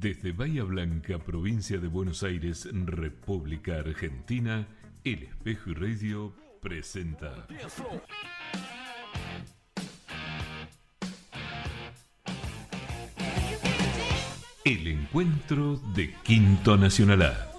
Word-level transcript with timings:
Desde 0.00 0.30
Bahía 0.30 0.62
Blanca, 0.62 1.18
provincia 1.18 1.78
de 1.78 1.88
Buenos 1.88 2.22
Aires, 2.22 2.68
República 2.72 3.78
Argentina, 3.78 4.68
El 5.02 5.24
Espejo 5.24 5.70
y 5.70 5.74
Radio 5.74 6.36
presenta. 6.62 7.48
El 14.64 14.86
encuentro 14.86 15.78
de 15.96 16.14
Quinto 16.22 16.76
Nacional 16.76 17.22
A. 17.22 17.50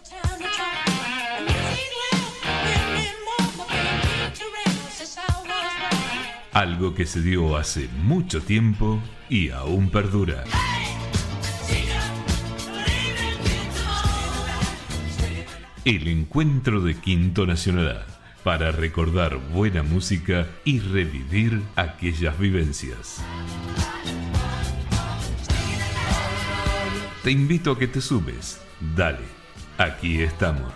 Algo 6.53 6.95
que 6.95 7.05
se 7.05 7.21
dio 7.21 7.57
hace 7.57 7.89
mucho 8.03 8.41
tiempo 8.41 9.01
y 9.29 9.49
aún 9.49 9.89
perdura. 9.89 10.45
El 15.85 16.09
encuentro 16.09 16.81
de 16.81 16.95
Quinto 16.95 17.45
Nacional 17.45 18.05
para 18.43 18.71
recordar 18.71 19.37
buena 19.37 19.81
música 19.81 20.45
y 20.65 20.79
revivir 20.79 21.61
aquellas 21.77 22.37
vivencias. 22.37 23.23
Te 27.23 27.31
invito 27.31 27.71
a 27.71 27.79
que 27.79 27.87
te 27.87 28.01
sumes. 28.01 28.59
Dale, 28.95 29.23
aquí 29.77 30.21
estamos. 30.21 30.71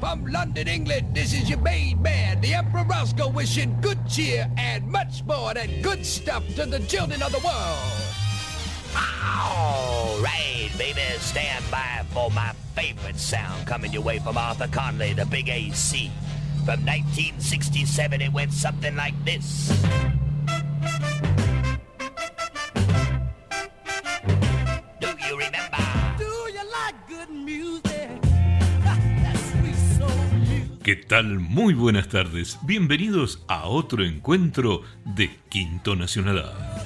From 0.00 0.24
London, 0.24 0.66
England, 0.66 1.12
this 1.14 1.34
is 1.34 1.50
your 1.50 1.60
main 1.60 2.00
man, 2.00 2.40
the 2.40 2.54
Emperor 2.54 2.84
Roscoe, 2.84 3.28
wishing 3.28 3.76
good 3.82 3.98
cheer 4.08 4.48
and 4.56 4.86
much 4.86 5.22
more 5.26 5.52
than 5.52 5.82
good 5.82 6.04
stuff 6.06 6.42
to 6.54 6.64
the 6.64 6.78
children 6.86 7.22
of 7.22 7.32
the 7.32 7.40
world. 7.40 8.18
Right, 8.94 9.87
baby, 10.78 11.00
stand 11.18 11.64
by 11.72 12.04
for 12.12 12.30
my 12.30 12.52
favorite 12.76 13.18
sound 13.18 13.66
coming 13.66 13.92
your 13.92 14.02
way 14.02 14.20
from 14.20 14.38
Arthur 14.38 14.68
Conley, 14.68 15.12
the 15.12 15.26
big 15.26 15.48
AC. 15.48 16.10
From 16.64 16.86
1967, 16.86 18.20
it 18.20 18.32
went 18.32 18.52
something 18.52 18.94
like 18.94 19.14
this. 19.24 19.72
Do 25.00 25.08
you 25.26 25.36
remember? 25.36 25.84
Do 26.16 26.30
you 26.54 26.64
like 26.70 26.94
good 27.08 27.30
music? 27.30 28.22
That 28.84 29.36
sweet 29.50 29.74
soul 29.98 30.08
music. 30.38 30.82
¿Qué 30.84 30.94
tal? 30.94 31.40
Muy 31.40 31.74
buenas 31.74 32.08
tardes. 32.08 32.56
Bienvenidos 32.62 33.42
a 33.48 33.66
otro 33.66 34.04
encuentro 34.04 34.82
de 35.04 35.28
Quinto 35.48 35.96
Nacional 35.96 36.77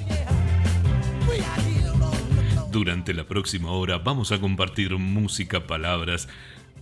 Durante 2.73 3.13
la 3.13 3.25
próxima 3.25 3.69
hora 3.69 3.99
vamos 3.99 4.31
a 4.31 4.41
compartir 4.41 4.97
música, 4.97 5.67
palabras, 5.67 6.27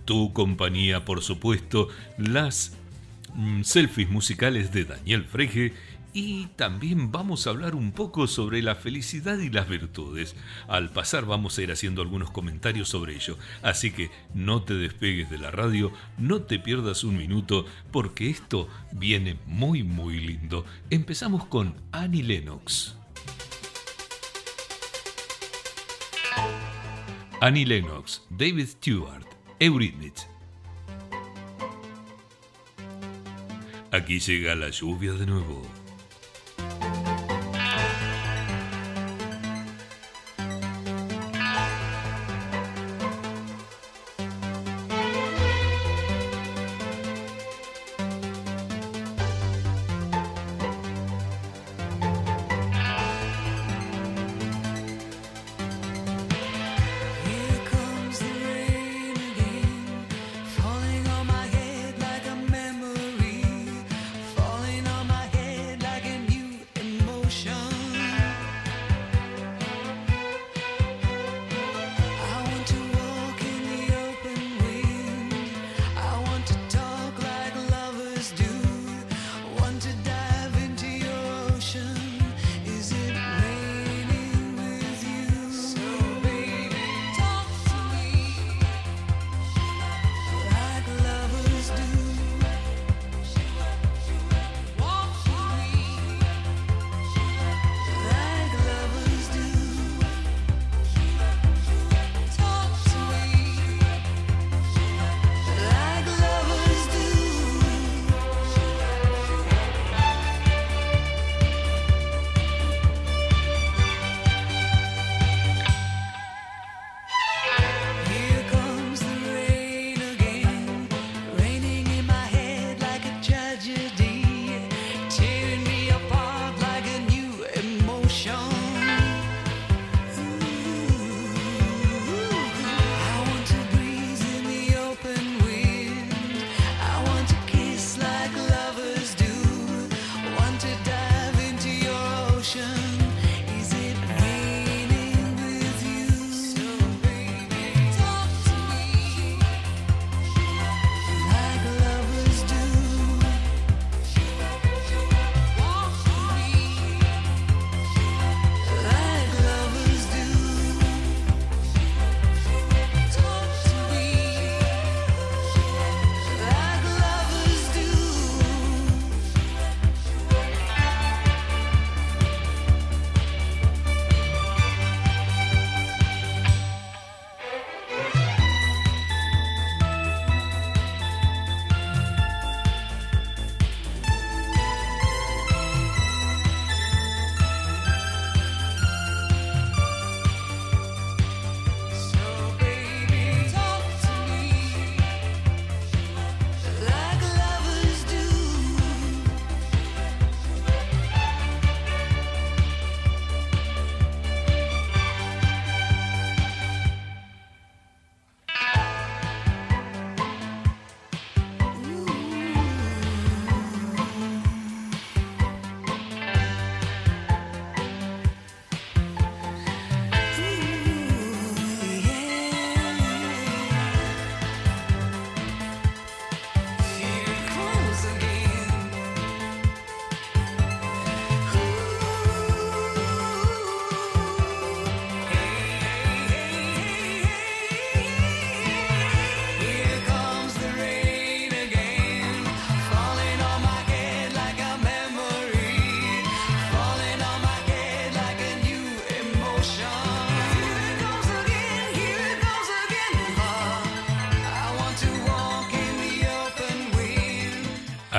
tu 0.06 0.32
compañía, 0.32 1.04
por 1.04 1.20
supuesto, 1.20 1.88
las 2.16 2.72
mm, 3.34 3.60
selfies 3.60 4.08
musicales 4.08 4.72
de 4.72 4.86
Daniel 4.86 5.26
Freje 5.26 5.74
y 6.14 6.46
también 6.56 7.12
vamos 7.12 7.46
a 7.46 7.50
hablar 7.50 7.74
un 7.74 7.92
poco 7.92 8.26
sobre 8.26 8.62
la 8.62 8.74
felicidad 8.74 9.38
y 9.38 9.50
las 9.50 9.68
virtudes. 9.68 10.34
Al 10.66 10.88
pasar 10.88 11.26
vamos 11.26 11.58
a 11.58 11.62
ir 11.62 11.70
haciendo 11.70 12.00
algunos 12.00 12.30
comentarios 12.30 12.88
sobre 12.88 13.14
ello, 13.14 13.36
así 13.62 13.90
que 13.90 14.10
no 14.32 14.62
te 14.62 14.72
despegues 14.72 15.28
de 15.28 15.36
la 15.36 15.50
radio, 15.50 15.92
no 16.16 16.40
te 16.40 16.58
pierdas 16.58 17.04
un 17.04 17.18
minuto 17.18 17.66
porque 17.90 18.30
esto 18.30 18.66
viene 18.92 19.36
muy 19.44 19.82
muy 19.82 20.20
lindo. 20.20 20.64
Empezamos 20.88 21.44
con 21.44 21.74
Annie 21.92 22.22
Lennox. 22.22 22.96
Annie 27.42 27.64
Lennox, 27.64 28.22
David 28.30 28.68
Stewart, 28.68 29.26
Eurythmics. 29.58 30.28
Aquí 33.90 34.20
llega 34.20 34.54
la 34.54 34.70
lluvia 34.70 35.14
de 35.14 35.26
nuevo. 35.26 35.60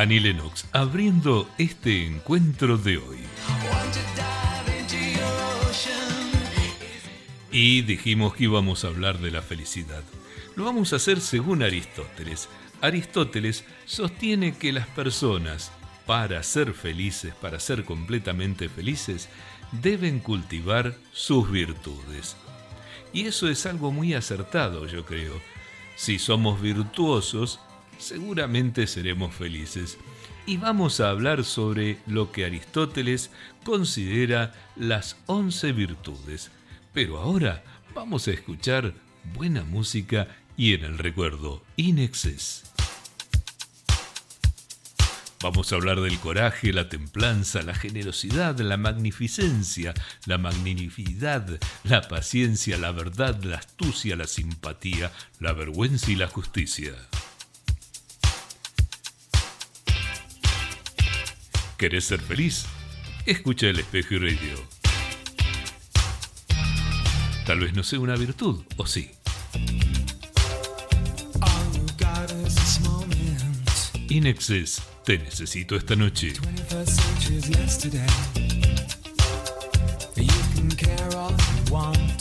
Annie 0.04 0.20
Lennox, 0.20 0.66
abriendo 0.74 1.50
este 1.58 2.06
encuentro 2.06 2.78
de 2.78 2.98
hoy. 2.98 3.20
Y 7.54 7.84
dijimos 7.84 8.36
que 8.36 8.44
íbamos 8.44 8.84
a 8.84 8.90
hablar 8.90 9.20
de 9.20 9.32
la 9.32 9.42
felicidad. 9.42 10.04
Lo 10.58 10.66
vamos 10.66 10.92
a 10.92 10.98
hacer 10.98 11.22
según 11.22 11.64
Aristóteles. 11.64 12.50
Aristóteles 12.82 13.64
sostiene 13.86 14.58
que 14.58 14.74
las 14.74 14.88
personas, 14.88 15.72
para 16.06 16.44
ser 16.44 16.74
felices, 16.74 17.34
para 17.36 17.62
ser 17.62 17.86
completamente 17.86 18.68
felices, 18.68 19.30
deben 19.72 20.20
cultivar 20.20 20.98
sus 21.14 21.50
virtudes. 21.50 22.36
Y 23.14 23.28
eso 23.28 23.48
es 23.48 23.66
algo 23.66 23.94
muy 23.94 24.16
acertado, 24.16 24.86
yo 24.86 25.06
creo. 25.06 25.42
Si 25.96 26.20
somos 26.20 26.62
virtuosos, 26.62 27.62
seguramente 27.98 28.88
seremos 28.88 29.34
felices. 29.34 29.98
Y 30.46 30.58
vamos 30.58 31.00
a 31.00 31.10
hablar 31.10 31.44
sobre 31.44 32.00
lo 32.06 32.32
que 32.32 32.46
Aristóteles 32.46 33.32
considera 33.64 34.54
las 34.76 35.18
once 35.26 35.72
virtudes. 35.72 36.52
Pero 36.94 37.20
ahora 37.20 37.64
vamos 37.96 38.28
a 38.28 38.32
escuchar 38.32 38.94
buena 39.34 39.64
música 39.64 40.28
y 40.58 40.74
en 40.74 40.84
el 40.84 40.98
recuerdo, 40.98 41.64
In 41.78 42.00
Excess. 42.00 42.64
Vamos 45.44 45.74
a 45.74 45.76
hablar 45.76 46.00
del 46.00 46.18
coraje, 46.20 46.72
la 46.72 46.88
templanza, 46.88 47.62
la 47.64 47.76
generosidad, 47.76 48.58
la 48.60 48.78
magnificencia, 48.78 49.94
la 50.26 50.38
magnanimidad, 50.38 51.60
la 51.84 52.02
paciencia, 52.08 52.78
la 52.78 52.94
verdad, 52.94 53.44
la 53.44 53.58
astucia, 53.58 54.16
la 54.16 54.26
simpatía, 54.26 55.12
la 55.42 55.52
vergüenza 55.52 56.12
y 56.12 56.16
la 56.16 56.28
justicia. 56.28 56.94
¿Querés 61.84 62.06
ser 62.06 62.22
feliz? 62.22 62.64
Escucha 63.26 63.68
el 63.68 63.78
espejo 63.78 64.14
y 64.14 64.20
radio. 64.20 64.56
Tal 67.46 67.60
vez 67.60 67.74
no 67.74 67.84
sea 67.84 68.00
una 68.00 68.16
virtud, 68.16 68.64
o 68.78 68.88
sí. 68.88 69.12
All 71.42 71.74
you 71.74 71.86
got 72.00 72.32
is 72.48 72.56
this 72.56 72.80
moment. 72.80 74.10
In 74.10 74.28
Excess, 74.28 74.82
te 75.04 75.18
necesito 75.18 75.76
esta 75.76 75.98
noche. 75.98 76.32
21st 76.32 76.88
century's 76.88 77.50
yesterday. 77.50 78.08
You 80.16 80.28
can 80.56 80.70
care 80.78 81.18
all 81.18 81.32
you 81.32 81.74
want. 81.74 82.13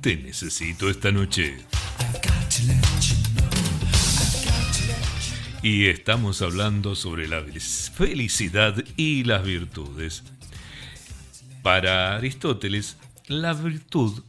Te 0.00 0.16
necesito 0.16 0.88
esta 0.88 1.12
noche. 1.12 1.58
Y 5.62 5.88
estamos 5.88 6.40
hablando 6.40 6.94
sobre 6.94 7.28
la 7.28 7.44
felicidad 7.94 8.82
y 8.96 9.24
las 9.24 9.44
virtudes. 9.44 10.24
Para 11.62 12.16
Aristóteles, 12.16 12.96
la 13.28 13.52
virtud 13.52 14.22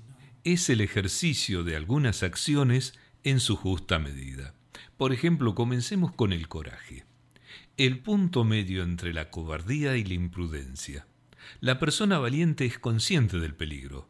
es 0.44 0.70
el 0.70 0.82
ejercicio 0.82 1.63
de 1.63 1.78
algunas 1.78 2.22
acciones 2.22 2.94
en 3.24 3.40
su 3.40 3.56
justa 3.56 4.00
medida. 4.00 4.54
Por 4.98 5.13
ejemplo, 5.13 5.56
comencemos 5.56 6.12
con 6.12 6.34
el 6.34 6.50
coraje. 6.50 7.06
El 7.78 8.00
punto 8.00 8.44
medio 8.44 8.84
entre 8.84 9.13
la 9.13 9.30
cobardía 9.30 9.96
y 9.96 10.04
la 10.04 10.16
imprudencia. 10.16 11.08
La 11.62 11.80
persona 11.80 12.20
valiente 12.20 12.66
es 12.66 12.80
consciente 12.80 13.40
del 13.40 13.56
peligro, 13.56 14.10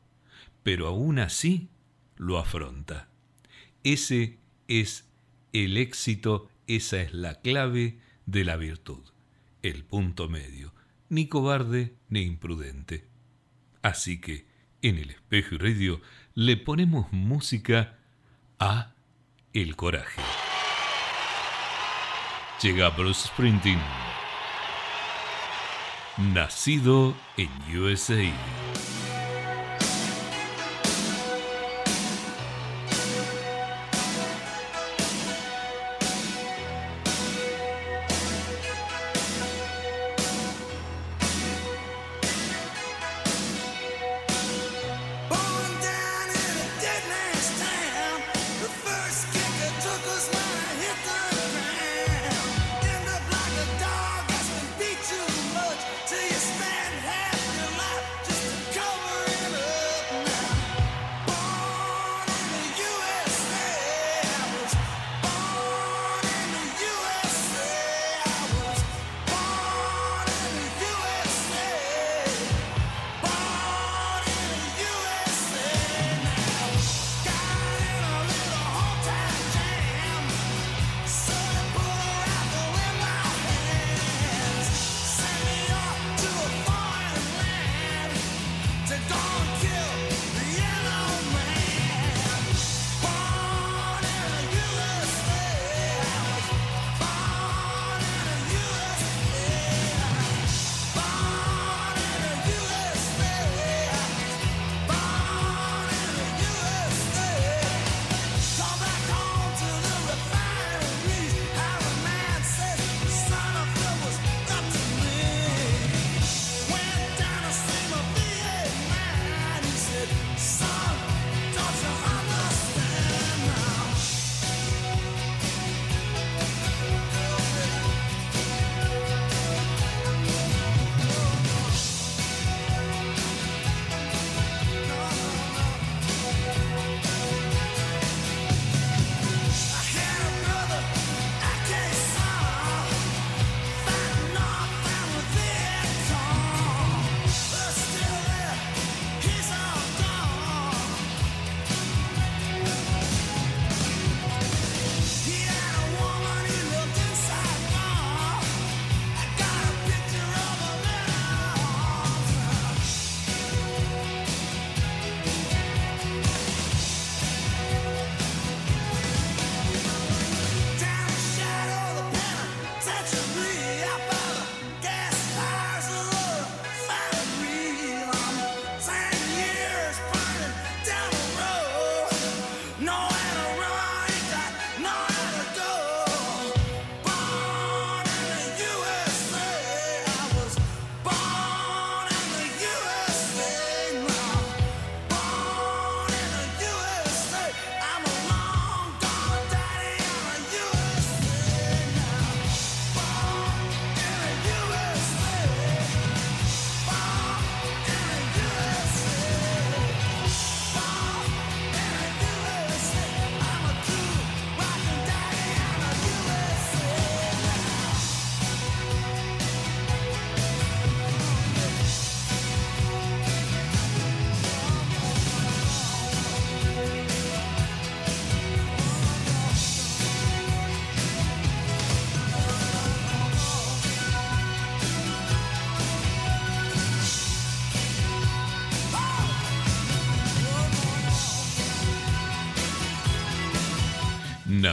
pero 0.63 0.87
aún 0.87 1.19
así 1.19 1.69
lo 2.15 2.37
afronta. 2.37 3.09
Ese 3.83 4.39
es 4.67 5.09
el 5.51 5.77
éxito, 5.77 6.49
esa 6.67 7.01
es 7.01 7.13
la 7.13 7.41
clave 7.41 7.99
de 8.25 8.45
la 8.45 8.55
virtud, 8.55 9.03
el 9.61 9.83
punto 9.83 10.29
medio, 10.29 10.73
ni 11.09 11.27
cobarde 11.27 11.95
ni 12.09 12.21
imprudente. 12.21 13.05
Así 13.81 14.19
que 14.19 14.47
en 14.81 14.97
el 14.97 15.09
espejo 15.11 15.55
y 15.55 15.57
radio 15.57 16.01
le 16.33 16.57
ponemos 16.57 17.11
música 17.11 17.99
a 18.59 18.93
El 19.51 19.75
Coraje. 19.75 20.21
Llega 22.61 22.89
Bruce 22.89 23.27
Springsteen, 23.27 23.81
nacido 26.33 27.13
en 27.35 27.49
USA. 27.77 28.23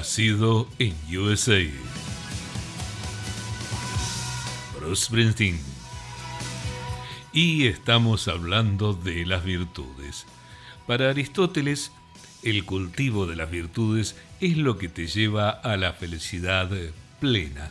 Nacido 0.01 0.67
en 0.79 0.95
USA. 1.15 1.61
Bruce 4.79 5.05
Springsteen. 5.05 5.61
Y 7.35 7.67
estamos 7.67 8.27
hablando 8.27 8.95
de 8.95 9.27
las 9.27 9.45
virtudes. 9.45 10.25
Para 10.87 11.11
Aristóteles, 11.11 11.93
el 12.43 12.65
cultivo 12.65 13.27
de 13.27 13.37
las 13.37 13.51
virtudes 13.51 14.17
es 14.41 14.57
lo 14.57 14.79
que 14.79 14.89
te 14.89 15.07
lleva 15.07 15.51
a 15.51 15.77
la 15.77 15.93
felicidad 15.93 16.71
plena 17.21 17.71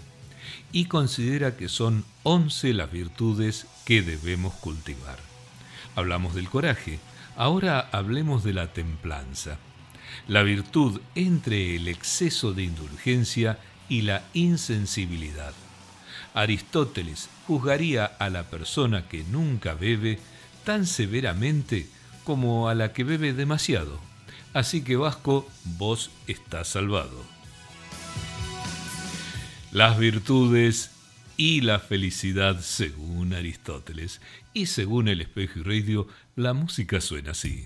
y 0.71 0.85
considera 0.85 1.57
que 1.57 1.67
son 1.67 2.05
11 2.21 2.75
las 2.75 2.91
virtudes 2.91 3.65
que 3.85 4.03
debemos 4.03 4.53
cultivar. 4.53 5.17
Hablamos 5.95 6.35
del 6.35 6.47
coraje, 6.47 6.99
ahora 7.35 7.89
hablemos 7.91 8.43
de 8.43 8.53
la 8.53 8.71
templanza. 8.71 9.57
La 10.27 10.43
virtud 10.43 11.01
entre 11.15 11.75
el 11.75 11.87
exceso 11.87 12.53
de 12.53 12.63
indulgencia 12.63 13.59
y 13.87 14.01
la 14.01 14.23
insensibilidad. 14.33 15.53
Aristóteles 16.33 17.29
juzgaría 17.47 18.05
a 18.05 18.29
la 18.29 18.43
persona 18.43 19.07
que 19.07 19.23
nunca 19.23 19.73
bebe 19.73 20.19
tan 20.63 20.85
severamente 20.85 21.87
como 22.23 22.69
a 22.69 22.75
la 22.75 22.93
que 22.93 23.03
bebe 23.03 23.33
demasiado. 23.33 23.99
Así 24.53 24.81
que 24.83 24.95
Vasco, 24.95 25.47
vos 25.63 26.11
estás 26.27 26.67
salvado. 26.67 27.25
Las 29.71 29.97
virtudes 29.99 30.91
y 31.37 31.61
la 31.61 31.79
felicidad 31.79 32.59
según 32.59 33.33
Aristóteles. 33.33 34.19
Y 34.53 34.65
según 34.65 35.07
el 35.07 35.21
espejo 35.21 35.59
y 35.59 35.63
radio, 35.63 36.07
la 36.35 36.53
música 36.53 36.99
suena 36.99 37.31
así. 37.31 37.65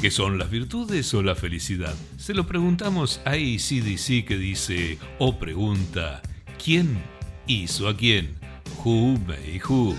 ¿Qué 0.00 0.10
son 0.10 0.38
las 0.38 0.50
virtudes 0.50 1.12
o 1.12 1.22
la 1.22 1.34
felicidad? 1.34 1.94
Se 2.16 2.32
lo 2.32 2.46
preguntamos 2.46 3.20
a 3.26 3.32
ACDC 3.32 4.24
que 4.26 4.38
dice 4.38 4.98
o 5.18 5.38
pregunta, 5.38 6.22
¿quién 6.64 7.02
hizo 7.46 7.86
a 7.86 7.94
quién? 7.94 8.34
Who 8.82 9.18
made 9.26 9.60
who? 9.68 9.94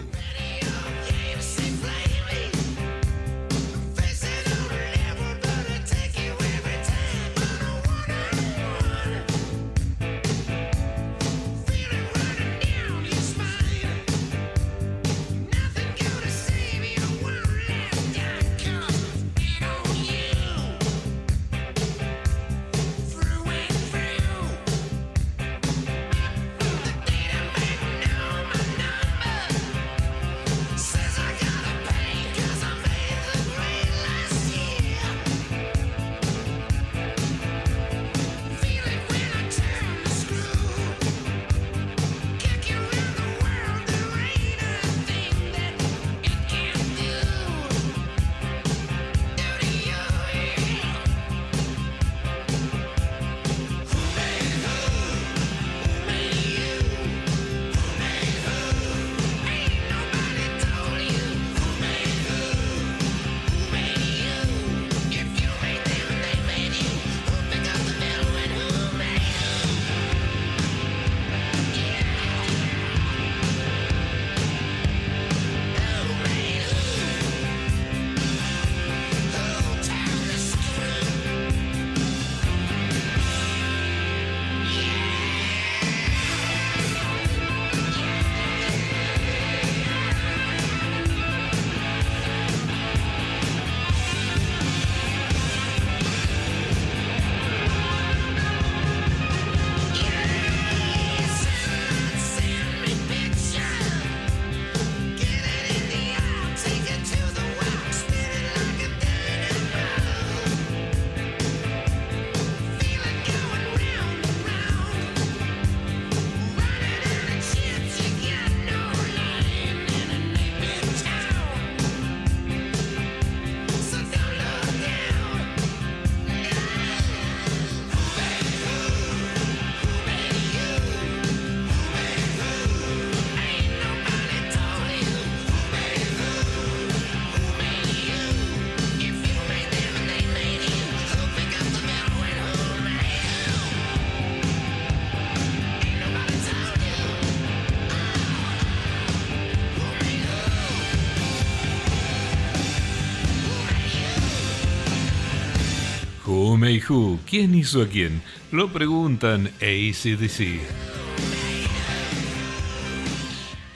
¿Quién 157.26 157.56
hizo 157.56 157.84
a 157.84 157.88
quién? 157.88 158.22
Lo 158.52 158.74
preguntan 158.74 159.48
ACDC. 159.62 160.60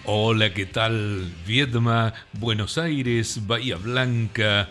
Hola, 0.04 0.54
¿qué 0.54 0.66
tal? 0.66 1.32
Viedma, 1.48 2.14
Buenos 2.34 2.78
Aires, 2.78 3.48
Bahía 3.48 3.78
Blanca, 3.78 4.68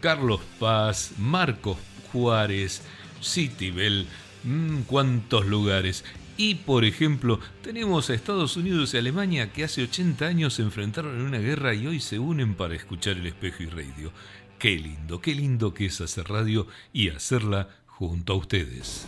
Carlos 0.00 0.42
Paz, 0.58 1.12
Marcos 1.16 1.78
Juárez, 2.12 2.82
Citibel, 3.22 4.06
mmm, 4.44 4.82
cuántos 4.82 5.46
lugares. 5.46 6.04
Y 6.36 6.56
por 6.56 6.84
ejemplo, 6.84 7.40
tenemos 7.62 8.10
a 8.10 8.14
Estados 8.14 8.58
Unidos 8.58 8.92
y 8.92 8.98
Alemania 8.98 9.54
que 9.54 9.64
hace 9.64 9.82
80 9.82 10.26
años 10.26 10.52
se 10.52 10.62
enfrentaron 10.62 11.16
en 11.16 11.22
una 11.22 11.38
guerra 11.38 11.72
y 11.72 11.86
hoy 11.86 12.00
se 12.00 12.18
unen 12.18 12.56
para 12.56 12.74
escuchar 12.74 13.16
el 13.16 13.26
espejo 13.26 13.62
y 13.62 13.66
radio. 13.66 14.12
Qué 14.58 14.76
lindo, 14.76 15.22
qué 15.22 15.34
lindo 15.34 15.72
que 15.72 15.86
es 15.86 15.98
hacer 16.02 16.28
radio 16.28 16.66
y 16.92 17.08
hacerla 17.08 17.68
junto 17.98 18.34
a 18.34 18.36
ustedes. 18.36 19.06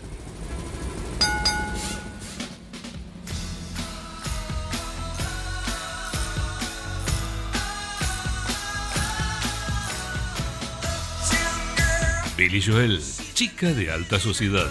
Billy 12.39 12.63
Joel, 12.63 13.03
chica 13.35 13.75
de 13.75 13.91
alta 13.91 14.19
sociedad. 14.19 14.71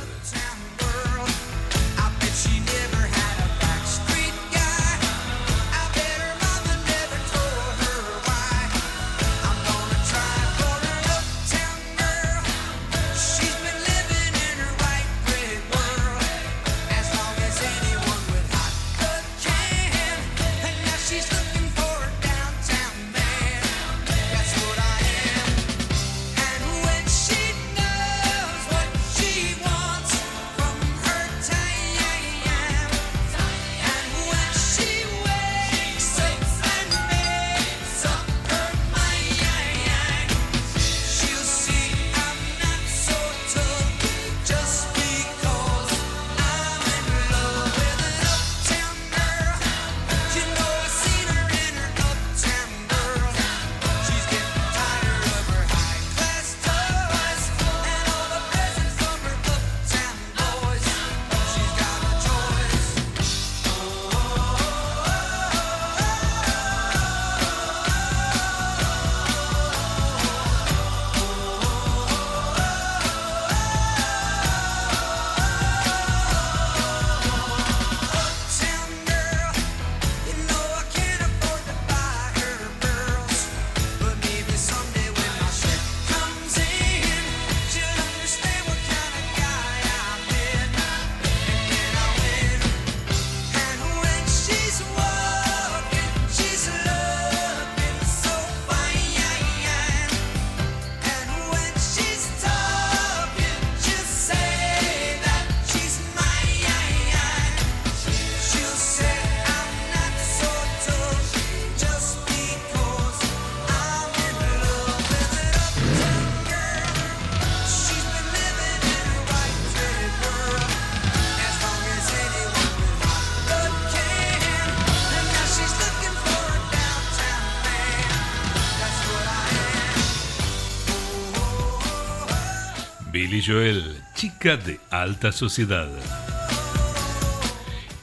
Joel, 133.48 134.04
chica 134.14 134.58
de 134.58 134.78
alta 134.92 135.32
sociedad. 135.32 135.88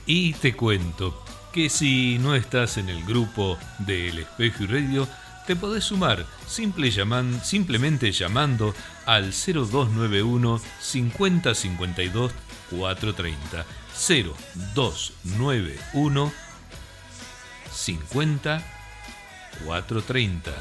Y 0.07 0.33
te 0.35 0.57
cuento 0.57 1.22
que 1.52 1.68
si 1.68 2.18
no 2.18 2.35
estás 2.35 2.78
en 2.78 2.88
el 2.88 3.04
grupo 3.04 3.59
de 3.80 4.09
El 4.09 4.20
Espejo 4.20 4.62
y 4.64 4.66
Radio, 4.66 5.07
te 5.46 5.54
podés 5.54 5.85
sumar 5.85 6.24
simple 6.46 6.90
llaman- 6.90 7.44
simplemente 7.44 8.11
llamando 8.11 8.74
al 9.04 9.33
0291 9.33 10.61
50 10.80 11.54
52 11.54 12.33
430. 12.70 13.66
0291 14.74 16.33
50 17.70 18.62
430. 19.66 20.52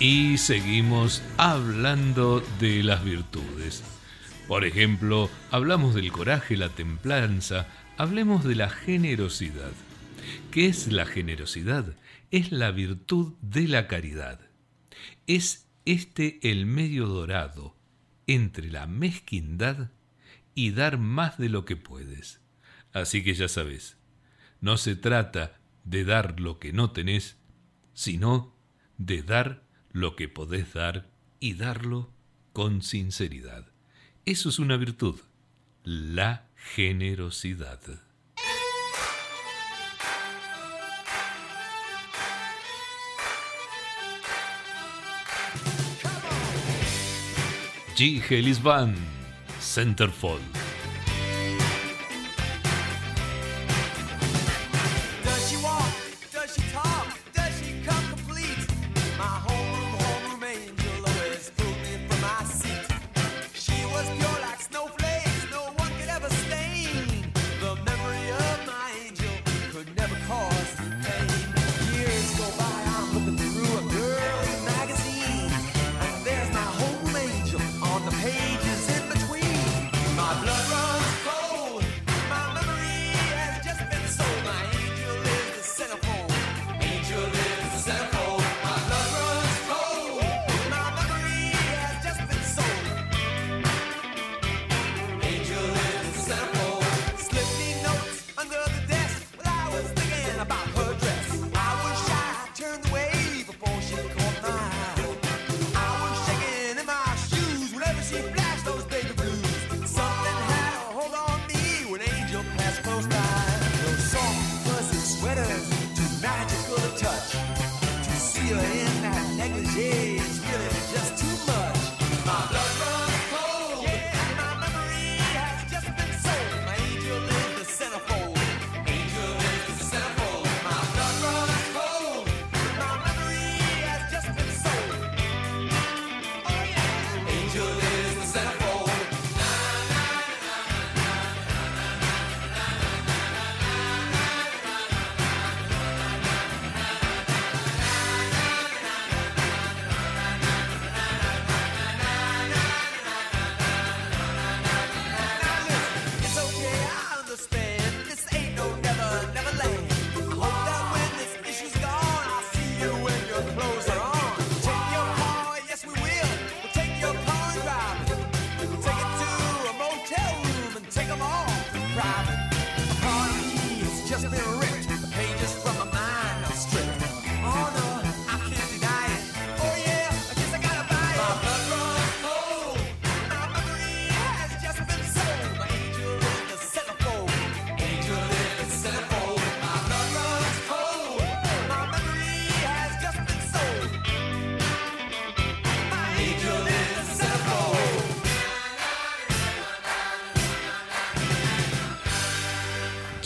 Y 0.00 0.38
seguimos 0.38 1.22
hablando 1.38 2.40
de 2.60 2.84
las 2.84 3.04
virtudes. 3.04 3.82
Por 4.46 4.64
ejemplo, 4.64 5.28
hablamos 5.50 5.96
del 5.96 6.12
coraje, 6.12 6.56
la 6.56 6.68
templanza, 6.68 7.66
hablemos 7.96 8.44
de 8.44 8.54
la 8.54 8.70
generosidad. 8.70 9.72
¿Qué 10.52 10.66
es 10.66 10.92
la 10.92 11.04
generosidad? 11.04 11.96
Es 12.30 12.52
la 12.52 12.70
virtud 12.70 13.34
de 13.42 13.66
la 13.66 13.88
caridad. 13.88 14.38
Es 15.26 15.66
este 15.84 16.38
el 16.48 16.64
medio 16.64 17.08
dorado 17.08 17.74
entre 18.28 18.70
la 18.70 18.86
mezquindad 18.86 19.90
y 20.54 20.70
dar 20.70 20.98
más 20.98 21.38
de 21.38 21.48
lo 21.48 21.64
que 21.64 21.74
puedes. 21.74 22.40
Así 22.92 23.24
que 23.24 23.34
ya 23.34 23.48
sabes, 23.48 23.96
no 24.60 24.76
se 24.76 24.94
trata 24.94 25.58
de 25.82 26.04
dar 26.04 26.38
lo 26.38 26.60
que 26.60 26.72
no 26.72 26.92
tenés, 26.92 27.36
sino 27.94 28.54
de 28.96 29.22
dar 29.22 29.67
lo 29.92 30.16
que 30.16 30.28
podés 30.28 30.72
dar 30.72 31.08
y 31.40 31.54
darlo 31.54 32.10
con 32.52 32.82
sinceridad. 32.82 33.66
Eso 34.24 34.48
es 34.48 34.58
una 34.58 34.76
virtud, 34.76 35.20
la 35.84 36.48
generosidad. 36.54 37.80
G. 47.96 48.22
Hellis 48.30 48.62
Band, 48.62 48.96
Centerfold. 49.60 50.77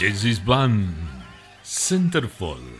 Jesse's 0.02 0.44
Band, 0.44 0.92
Centerfold. 1.62 2.74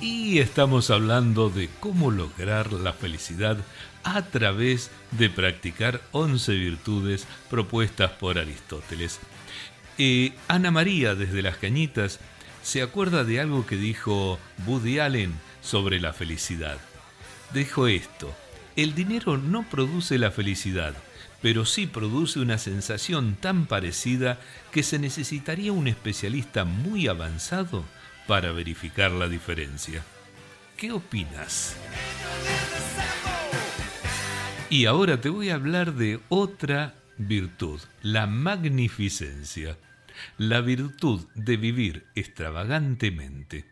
Y 0.00 0.38
estamos 0.38 0.88
hablando 0.88 1.50
de 1.50 1.68
cómo 1.78 2.10
lograr 2.10 2.72
la 2.72 2.94
felicidad 2.94 3.58
a 4.02 4.22
través 4.22 4.90
de 5.10 5.28
practicar 5.28 6.00
11 6.12 6.54
virtudes 6.54 7.26
propuestas 7.50 8.12
por 8.12 8.38
Aristóteles. 8.38 9.20
Eh, 9.98 10.32
Ana 10.48 10.70
María, 10.70 11.14
desde 11.14 11.42
las 11.42 11.58
cañitas, 11.58 12.18
se 12.62 12.80
acuerda 12.80 13.24
de 13.24 13.40
algo 13.40 13.66
que 13.66 13.76
dijo 13.76 14.38
Woody 14.66 15.00
Allen 15.00 15.34
sobre 15.60 16.00
la 16.00 16.14
felicidad. 16.14 16.78
Dijo 17.52 17.88
esto, 17.88 18.34
el 18.74 18.94
dinero 18.94 19.36
no 19.36 19.68
produce 19.68 20.16
la 20.16 20.30
felicidad, 20.30 20.94
pero 21.40 21.64
sí 21.64 21.86
produce 21.86 22.40
una 22.40 22.58
sensación 22.58 23.36
tan 23.36 23.66
parecida 23.66 24.40
que 24.72 24.82
se 24.82 24.98
necesitaría 24.98 25.72
un 25.72 25.88
especialista 25.88 26.64
muy 26.64 27.06
avanzado 27.06 27.84
para 28.26 28.52
verificar 28.52 29.10
la 29.10 29.28
diferencia. 29.28 30.02
¿Qué 30.76 30.92
opinas? 30.92 31.76
Y 34.70 34.84
ahora 34.84 35.20
te 35.20 35.28
voy 35.28 35.50
a 35.50 35.54
hablar 35.54 35.94
de 35.94 36.20
otra 36.28 36.94
virtud, 37.16 37.80
la 38.02 38.26
magnificencia, 38.26 39.78
la 40.36 40.60
virtud 40.60 41.26
de 41.34 41.56
vivir 41.56 42.06
extravagantemente. 42.14 43.64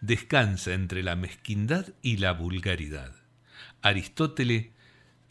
Descansa 0.00 0.74
entre 0.74 1.02
la 1.02 1.16
mezquindad 1.16 1.86
y 2.02 2.16
la 2.16 2.32
vulgaridad. 2.32 3.14
Aristóteles, 3.82 4.66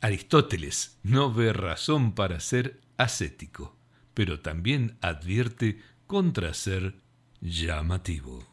Aristóteles 0.02 0.98
no 1.04 1.32
ve 1.32 1.54
razón 1.54 2.14
para 2.14 2.40
ser 2.40 2.82
ascético, 2.98 3.78
pero 4.16 4.40
también 4.40 4.98
advierte 5.00 5.80
contra 6.08 6.56
ser 6.56 6.96
llamativo. 7.40 8.44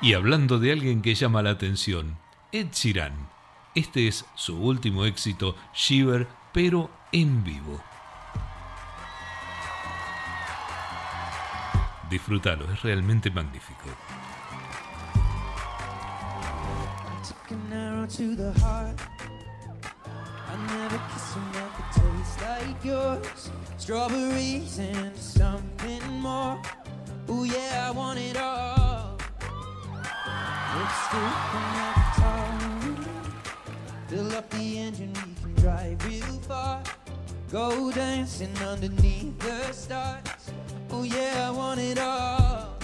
Y 0.00 0.14
hablando 0.14 0.60
de 0.60 0.70
alguien 0.70 1.02
que 1.02 1.16
llama 1.16 1.42
la 1.42 1.50
atención, 1.50 2.16
Ed 2.52 2.68
Sheeran. 2.72 3.28
Este 3.74 4.06
es 4.06 4.24
su 4.36 4.56
último 4.56 5.04
éxito, 5.04 5.56
Shiver, 5.74 6.28
pero 6.52 6.88
en 7.10 7.42
vivo. 7.42 7.82
Disfrútalo, 12.08 12.70
es 12.72 12.82
realmente 12.82 13.30
magnífico. 13.30 13.88
To 18.12 18.36
the 18.36 18.52
heart. 18.60 18.94
I 20.46 20.56
never 20.66 21.00
kissed 21.14 21.36
mouth 21.36 21.72
that 21.78 21.92
tastes 21.94 22.42
like 22.42 22.84
yours. 22.84 23.50
Strawberries 23.78 24.78
and 24.78 25.16
something 25.16 26.02
more. 26.20 26.60
Oh 27.28 27.44
yeah, 27.44 27.86
I 27.88 27.90
want 27.90 28.18
it 28.18 28.36
all. 28.36 29.16
Lipstick 30.76 31.32
that 31.72 31.94
guitar. 32.14 33.06
Fill 34.08 34.36
up 34.36 34.50
the 34.50 34.78
engine, 34.78 35.14
we 35.14 35.34
can 35.40 35.54
drive 35.54 36.06
real 36.06 36.38
far. 36.46 36.82
Go 37.50 37.90
dancing 37.92 38.54
underneath 38.58 39.38
the 39.38 39.72
stars. 39.72 40.52
Oh 40.90 41.02
yeah, 41.02 41.48
I 41.48 41.50
want 41.50 41.80
it 41.80 41.98
all. 41.98 42.76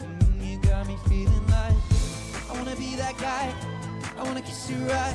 Mm, 0.00 0.50
you 0.50 0.58
got 0.62 0.86
me 0.86 0.96
feeling 1.08 1.46
like 1.48 1.76
I 2.48 2.54
wanna 2.54 2.74
be 2.76 2.96
that 2.96 3.18
guy. 3.18 3.73
I 4.18 4.22
wanna 4.22 4.42
kiss 4.42 4.70
your 4.70 4.92
eyes. 4.92 5.14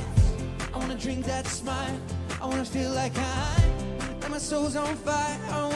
I 0.74 0.78
wanna 0.78 0.94
drink 0.94 1.24
that 1.26 1.46
smile. 1.46 1.98
I 2.40 2.46
wanna 2.46 2.64
feel 2.64 2.90
like 2.92 3.12
I, 3.16 3.64
that 4.20 4.30
my 4.30 4.38
soul's 4.38 4.76
on 4.76 4.94
fire. 4.96 5.69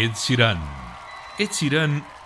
Ed 0.00 0.12
Sheeran. 0.14 0.60
Ed 1.38 1.50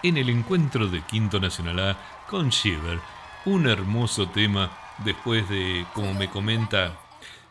en 0.03 0.17
el 0.19 0.29
encuentro 0.29 0.89
de 0.89 1.01
Quinto 1.01 1.41
Nacional 1.41 1.79
A 1.81 1.97
con 2.29 2.51
Shiver. 2.51 2.99
Un 3.47 3.67
hermoso 3.67 4.29
tema 4.29 4.71
después 5.03 5.49
de, 5.49 5.87
como 5.95 6.13
me 6.13 6.29
comenta 6.29 6.99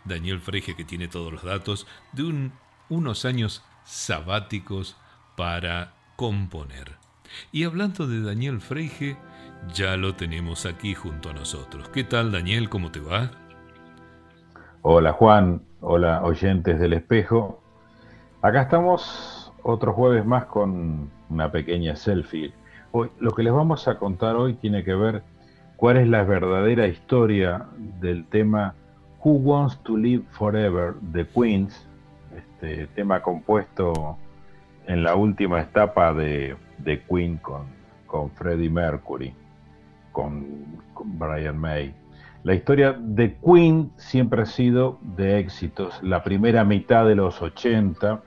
Daniel 0.06 0.40
Freje, 0.40 0.76
que 0.76 0.84
tiene 0.84 1.08
todos 1.08 1.34
los 1.34 1.42
datos, 1.44 1.88
de 2.12 2.22
un- 2.22 2.54
unos 2.88 3.26
años 3.26 3.64
sabáticos 3.84 4.96
para 5.36 5.94
componer. 6.18 6.98
Y 7.52 7.64
hablando 7.64 8.06
de 8.06 8.22
Daniel 8.22 8.62
Freije, 8.62 9.18
ya 9.74 9.98
lo 9.98 10.14
tenemos 10.14 10.68
aquí 10.68 10.94
junto 10.94 11.32
a 11.32 11.34
nosotros. 11.34 11.90
¿Qué 11.90 12.04
tal 12.04 12.32
Daniel? 12.32 12.70
¿Cómo 12.70 12.92
te 12.92 13.00
va? 13.00 13.32
Hola 14.84 15.14
Juan, 15.14 15.64
hola 15.80 16.22
oyentes 16.22 16.80
del 16.80 16.94
espejo. 16.94 17.64
Acá 18.44 18.62
estamos 18.62 19.41
otro 19.64 19.94
jueves 19.94 20.26
más 20.26 20.46
con 20.46 21.10
una 21.30 21.52
pequeña 21.52 21.96
selfie. 21.96 22.54
Hoy, 22.92 23.10
lo 23.20 23.32
que 23.32 23.44
les 23.44 23.54
vamos 23.54 23.88
a 23.88 23.98
contar 23.98 24.36
hoy 24.36 24.54
tiene 24.56 24.84
que 24.84 24.94
ver 24.94 25.24
cuál 25.76 25.98
es 25.98 26.08
la 26.08 26.24
verdadera 26.24 26.88
historia 26.88 27.66
del 28.00 28.26
tema 28.26 28.76
Who 29.24 29.34
Wants 29.34 29.78
to 29.84 29.98
Live 29.98 30.24
Forever 30.32 30.96
de 30.96 31.28
Queens, 31.28 31.88
este 32.36 32.88
tema 32.88 33.22
compuesto 33.22 34.18
en 34.88 35.04
la 35.04 35.16
última 35.16 35.62
etapa 35.62 36.14
de, 36.14 36.56
de 36.80 37.02
Queen 37.04 37.38
con, 37.38 37.66
con 38.08 38.30
Freddie 38.32 38.70
Mercury, 38.70 39.34
con, 40.12 40.46
Brian 41.04 41.58
May. 41.58 41.96
La 42.44 42.54
historia 42.54 42.96
de 43.00 43.36
Queen 43.38 43.92
siempre 43.98 44.44
ha 44.44 44.46
sido 44.46 45.00
de 45.02 45.40
éxitos. 45.40 46.02
La 46.04 46.24
primera 46.24 46.64
mitad 46.64 47.06
de 47.06 47.16
los 47.16 47.42
80 47.42 48.22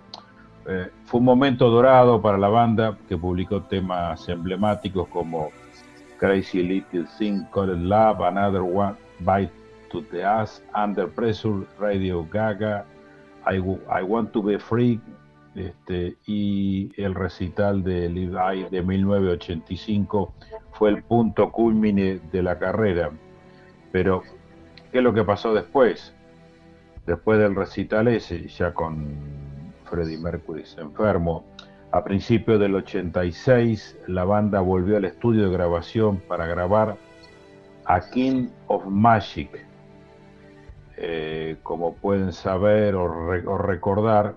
eh, 0.66 0.90
fue 1.05 1.20
un 1.20 1.27
momento 1.27 1.68
dorado 1.70 2.20
para 2.20 2.38
la 2.38 2.48
banda 2.48 2.96
que 3.09 3.16
publicó 3.16 3.62
temas 3.62 4.29
emblemáticos 4.29 5.09
como 5.09 5.50
Crazy 6.18 6.62
Little 6.62 7.07
Thing 7.18 7.44
Called 7.53 7.79
Love, 7.79 8.22
Another 8.22 8.62
One 8.62 8.94
Bite 9.20 9.53
to 9.90 10.03
the 10.11 10.24
Ass, 10.24 10.62
Under 10.74 11.09
Pressure, 11.09 11.66
Radio 11.79 12.27
Gaga, 12.31 12.85
I, 13.46 13.57
I 13.57 14.03
Want 14.03 14.33
to 14.33 14.42
Be 14.42 14.59
Free, 14.59 15.00
este, 15.55 16.16
y 16.27 16.90
el 16.96 17.14
recital 17.14 17.85
de 17.85 18.09
Live 18.09 18.68
de 18.70 18.83
1985 18.83 20.35
fue 20.72 20.90
el 20.90 21.03
punto 21.03 21.53
culmine 21.53 22.20
de 22.33 22.42
la 22.42 22.59
carrera. 22.59 23.11
Pero, 23.92 24.22
¿qué 24.90 24.98
es 24.98 25.05
lo 25.05 25.14
que 25.14 25.22
pasó 25.22 25.55
después? 25.55 26.14
después 27.07 27.38
del 27.38 27.55
recital 27.55 28.09
ese, 28.09 28.48
ya 28.48 28.72
con 28.72 29.16
Freddie 29.85 30.18
Mercury 30.18 30.64
enfermo, 30.79 31.44
a 31.92 32.03
principios 32.03 32.59
del 32.59 32.75
86 32.75 33.99
la 34.09 34.25
banda 34.25 34.61
volvió 34.61 34.97
al 34.97 35.05
estudio 35.05 35.44
de 35.44 35.53
grabación 35.53 36.18
para 36.27 36.47
grabar 36.47 36.97
A 37.85 38.01
King 38.11 38.49
of 38.66 38.85
Magic. 38.87 39.64
Eh, 40.97 41.57
como 41.62 41.94
pueden 41.94 42.33
saber 42.33 42.94
o, 42.94 43.29
re- 43.31 43.47
o 43.47 43.59
recordar, 43.59 44.35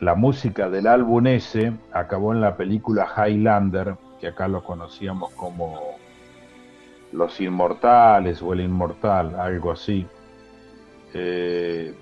la 0.00 0.14
música 0.16 0.68
del 0.68 0.86
álbum 0.88 1.26
ese 1.28 1.72
acabó 1.92 2.32
en 2.32 2.40
la 2.40 2.56
película 2.56 3.06
Highlander, 3.16 3.94
que 4.20 4.28
acá 4.28 4.48
lo 4.48 4.64
conocíamos 4.64 5.30
como 5.34 5.78
Los 7.12 7.40
Inmortales 7.40 8.42
o 8.42 8.52
El 8.52 8.60
Inmortal, 8.62 9.36
algo 9.38 9.70
así. 9.70 10.06
Eh, 11.14 11.94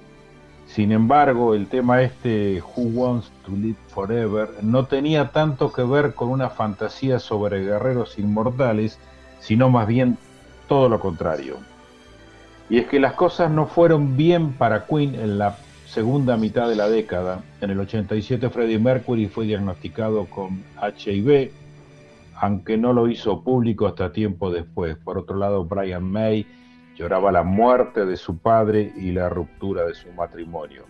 sin 0.74 0.92
embargo, 0.92 1.54
el 1.54 1.66
tema 1.66 2.00
este, 2.02 2.62
Who 2.62 2.82
Wants 2.94 3.32
to 3.44 3.52
Live 3.52 3.78
Forever, 3.88 4.48
no 4.62 4.84
tenía 4.86 5.32
tanto 5.32 5.72
que 5.72 5.82
ver 5.82 6.14
con 6.14 6.28
una 6.28 6.48
fantasía 6.48 7.18
sobre 7.18 7.64
guerreros 7.64 8.20
inmortales, 8.20 9.00
sino 9.40 9.68
más 9.68 9.88
bien 9.88 10.16
todo 10.68 10.88
lo 10.88 11.00
contrario. 11.00 11.56
Y 12.68 12.78
es 12.78 12.86
que 12.86 13.00
las 13.00 13.14
cosas 13.14 13.50
no 13.50 13.66
fueron 13.66 14.16
bien 14.16 14.52
para 14.52 14.86
Queen 14.86 15.16
en 15.16 15.38
la 15.38 15.56
segunda 15.86 16.36
mitad 16.36 16.68
de 16.68 16.76
la 16.76 16.88
década. 16.88 17.42
En 17.60 17.70
el 17.70 17.80
87 17.80 18.48
Freddie 18.48 18.78
Mercury 18.78 19.26
fue 19.26 19.46
diagnosticado 19.46 20.26
con 20.26 20.62
HIV, 20.80 21.50
aunque 22.36 22.76
no 22.76 22.92
lo 22.92 23.08
hizo 23.08 23.42
público 23.42 23.88
hasta 23.88 24.12
tiempo 24.12 24.52
después. 24.52 24.96
Por 24.98 25.18
otro 25.18 25.36
lado, 25.36 25.64
Brian 25.64 26.04
May 26.04 26.46
lloraba 27.00 27.32
la 27.32 27.42
muerte 27.42 28.04
de 28.04 28.18
su 28.18 28.36
padre 28.36 28.92
y 28.94 29.10
la 29.12 29.30
ruptura 29.30 29.86
de 29.86 29.94
su 29.94 30.12
matrimonio. 30.12 30.84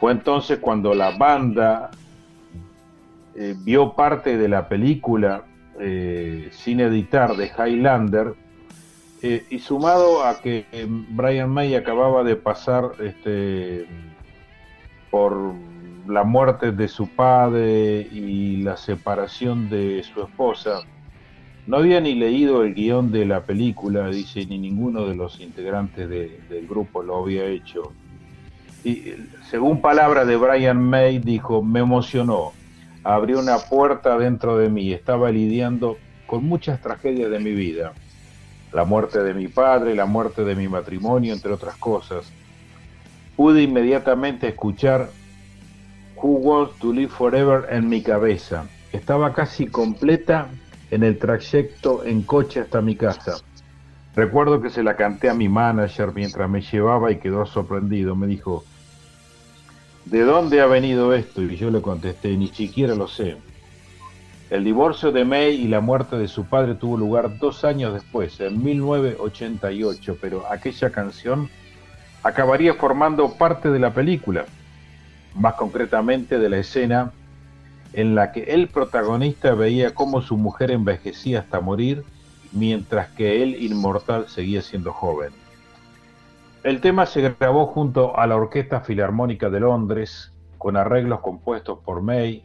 Fue 0.00 0.10
entonces 0.10 0.58
cuando 0.58 0.94
la 0.94 1.10
banda 1.18 1.90
eh, 3.34 3.54
vio 3.58 3.92
parte 3.92 4.38
de 4.38 4.48
la 4.48 4.70
película 4.70 5.44
eh, 5.78 6.48
sin 6.52 6.80
editar 6.80 7.36
de 7.36 7.46
Highlander 7.46 8.34
eh, 9.20 9.44
y 9.50 9.58
sumado 9.58 10.24
a 10.24 10.40
que 10.40 10.64
Brian 11.10 11.50
May 11.50 11.74
acababa 11.74 12.24
de 12.24 12.36
pasar 12.36 12.92
este, 13.00 13.86
por 15.10 15.52
la 16.08 16.24
muerte 16.24 16.72
de 16.72 16.88
su 16.88 17.06
padre 17.08 18.08
y 18.10 18.62
la 18.62 18.78
separación 18.78 19.68
de 19.68 20.02
su 20.02 20.22
esposa, 20.22 20.80
no 21.66 21.76
había 21.76 22.00
ni 22.00 22.14
leído 22.14 22.64
el 22.64 22.74
guion 22.74 23.12
de 23.12 23.24
la 23.24 23.42
película, 23.42 24.08
dice, 24.08 24.44
ni 24.46 24.58
ninguno 24.58 25.06
de 25.06 25.14
los 25.14 25.40
integrantes 25.40 26.08
de- 26.08 26.40
del 26.48 26.66
grupo 26.66 27.02
lo 27.02 27.22
había 27.22 27.44
hecho. 27.46 27.92
Y 28.84 29.12
según 29.48 29.80
palabras 29.80 30.26
de 30.26 30.36
Brian 30.36 30.82
May, 30.82 31.18
dijo, 31.20 31.62
me 31.62 31.80
emocionó, 31.80 32.52
abrió 33.04 33.38
una 33.38 33.58
puerta 33.58 34.18
dentro 34.18 34.58
de 34.58 34.68
mí, 34.68 34.92
estaba 34.92 35.30
lidiando 35.30 35.98
con 36.26 36.44
muchas 36.44 36.80
tragedias 36.80 37.30
de 37.30 37.38
mi 37.38 37.52
vida, 37.52 37.92
la 38.72 38.84
muerte 38.84 39.22
de 39.22 39.34
mi 39.34 39.46
padre, 39.48 39.94
la 39.94 40.06
muerte 40.06 40.44
de 40.44 40.56
mi 40.56 40.66
matrimonio, 40.66 41.32
entre 41.32 41.52
otras 41.52 41.76
cosas. 41.76 42.32
Pude 43.36 43.62
inmediatamente 43.62 44.48
escuchar 44.48 45.10
Who 46.16 46.28
Wants 46.38 46.78
to 46.78 46.92
Live 46.92 47.10
Forever 47.10 47.66
en 47.70 47.88
mi 47.88 48.02
cabeza. 48.02 48.66
Estaba 48.92 49.32
casi 49.32 49.66
completa 49.66 50.48
en 50.92 51.02
el 51.02 51.18
trayecto 51.18 52.04
en 52.04 52.22
coche 52.22 52.60
hasta 52.60 52.82
mi 52.82 52.96
casa. 52.96 53.36
Recuerdo 54.14 54.60
que 54.60 54.68
se 54.68 54.82
la 54.82 54.94
canté 54.94 55.30
a 55.30 55.34
mi 55.34 55.48
manager 55.48 56.12
mientras 56.14 56.48
me 56.50 56.60
llevaba 56.60 57.10
y 57.10 57.16
quedó 57.16 57.46
sorprendido. 57.46 58.14
Me 58.14 58.26
dijo, 58.26 58.62
¿de 60.04 60.20
dónde 60.20 60.60
ha 60.60 60.66
venido 60.66 61.14
esto? 61.14 61.40
Y 61.40 61.56
yo 61.56 61.70
le 61.70 61.80
contesté, 61.80 62.36
ni 62.36 62.48
siquiera 62.48 62.94
lo 62.94 63.08
sé. 63.08 63.38
El 64.50 64.64
divorcio 64.64 65.12
de 65.12 65.24
May 65.24 65.54
y 65.54 65.66
la 65.66 65.80
muerte 65.80 66.18
de 66.18 66.28
su 66.28 66.44
padre 66.44 66.74
tuvo 66.74 66.98
lugar 66.98 67.38
dos 67.38 67.64
años 67.64 67.94
después, 67.94 68.38
en 68.40 68.62
1988, 68.62 70.18
pero 70.20 70.44
aquella 70.52 70.90
canción 70.90 71.48
acabaría 72.22 72.74
formando 72.74 73.32
parte 73.38 73.70
de 73.70 73.78
la 73.78 73.94
película, 73.94 74.44
más 75.34 75.54
concretamente 75.54 76.38
de 76.38 76.50
la 76.50 76.58
escena 76.58 77.12
en 77.92 78.14
la 78.14 78.32
que 78.32 78.44
el 78.44 78.68
protagonista 78.68 79.54
veía 79.54 79.94
cómo 79.94 80.22
su 80.22 80.36
mujer 80.36 80.70
envejecía 80.70 81.40
hasta 81.40 81.60
morir, 81.60 82.04
mientras 82.52 83.08
que 83.10 83.42
él, 83.42 83.62
inmortal, 83.62 84.28
seguía 84.28 84.62
siendo 84.62 84.92
joven. 84.92 85.32
El 86.62 86.80
tema 86.80 87.06
se 87.06 87.20
grabó 87.22 87.66
junto 87.66 88.16
a 88.16 88.26
la 88.26 88.36
Orquesta 88.36 88.80
Filarmónica 88.80 89.50
de 89.50 89.60
Londres, 89.60 90.32
con 90.58 90.76
arreglos 90.76 91.20
compuestos 91.20 91.80
por 91.80 92.02
May, 92.02 92.44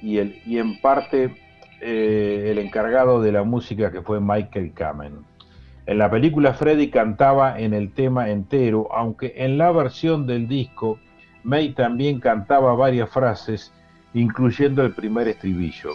y, 0.00 0.18
en 0.18 0.80
parte 0.80 1.34
eh, 1.80 2.48
el 2.50 2.58
encargado 2.58 3.20
de 3.20 3.32
la 3.32 3.42
música 3.42 3.90
que 3.90 4.00
fue 4.00 4.20
Michael 4.20 4.72
Kamen. 4.72 5.18
En 5.86 5.98
la 5.98 6.08
película 6.08 6.54
Freddy 6.54 6.88
cantaba 6.88 7.58
en 7.58 7.74
el 7.74 7.92
tema 7.92 8.30
entero, 8.30 8.88
aunque 8.92 9.34
en 9.36 9.58
la 9.58 9.72
versión 9.72 10.26
del 10.26 10.46
disco 10.46 10.98
May 11.42 11.72
también 11.72 12.20
cantaba 12.20 12.74
varias 12.74 13.10
frases, 13.10 13.72
incluyendo 14.14 14.82
el 14.82 14.92
primer 14.92 15.28
estribillo. 15.28 15.90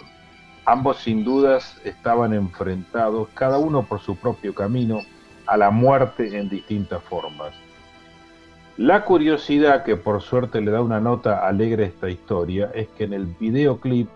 Ambos 0.64 0.98
sin 0.98 1.24
dudas 1.24 1.80
estaban 1.84 2.34
enfrentados, 2.34 3.28
cada 3.34 3.58
uno 3.58 3.82
por 3.82 4.00
su 4.00 4.16
propio 4.16 4.54
camino, 4.54 5.00
a 5.46 5.56
la 5.56 5.70
muerte 5.70 6.36
en 6.38 6.48
distintas 6.48 7.02
formas. 7.04 7.54
La 8.76 9.04
curiosidad 9.04 9.84
que 9.84 9.96
por 9.96 10.20
suerte 10.20 10.60
le 10.60 10.70
da 10.70 10.82
una 10.82 11.00
nota 11.00 11.46
alegre 11.46 11.84
a 11.84 11.86
esta 11.86 12.10
historia 12.10 12.70
es 12.74 12.88
que 12.88 13.04
en 13.04 13.14
el 13.14 13.24
videoclip 13.24 14.08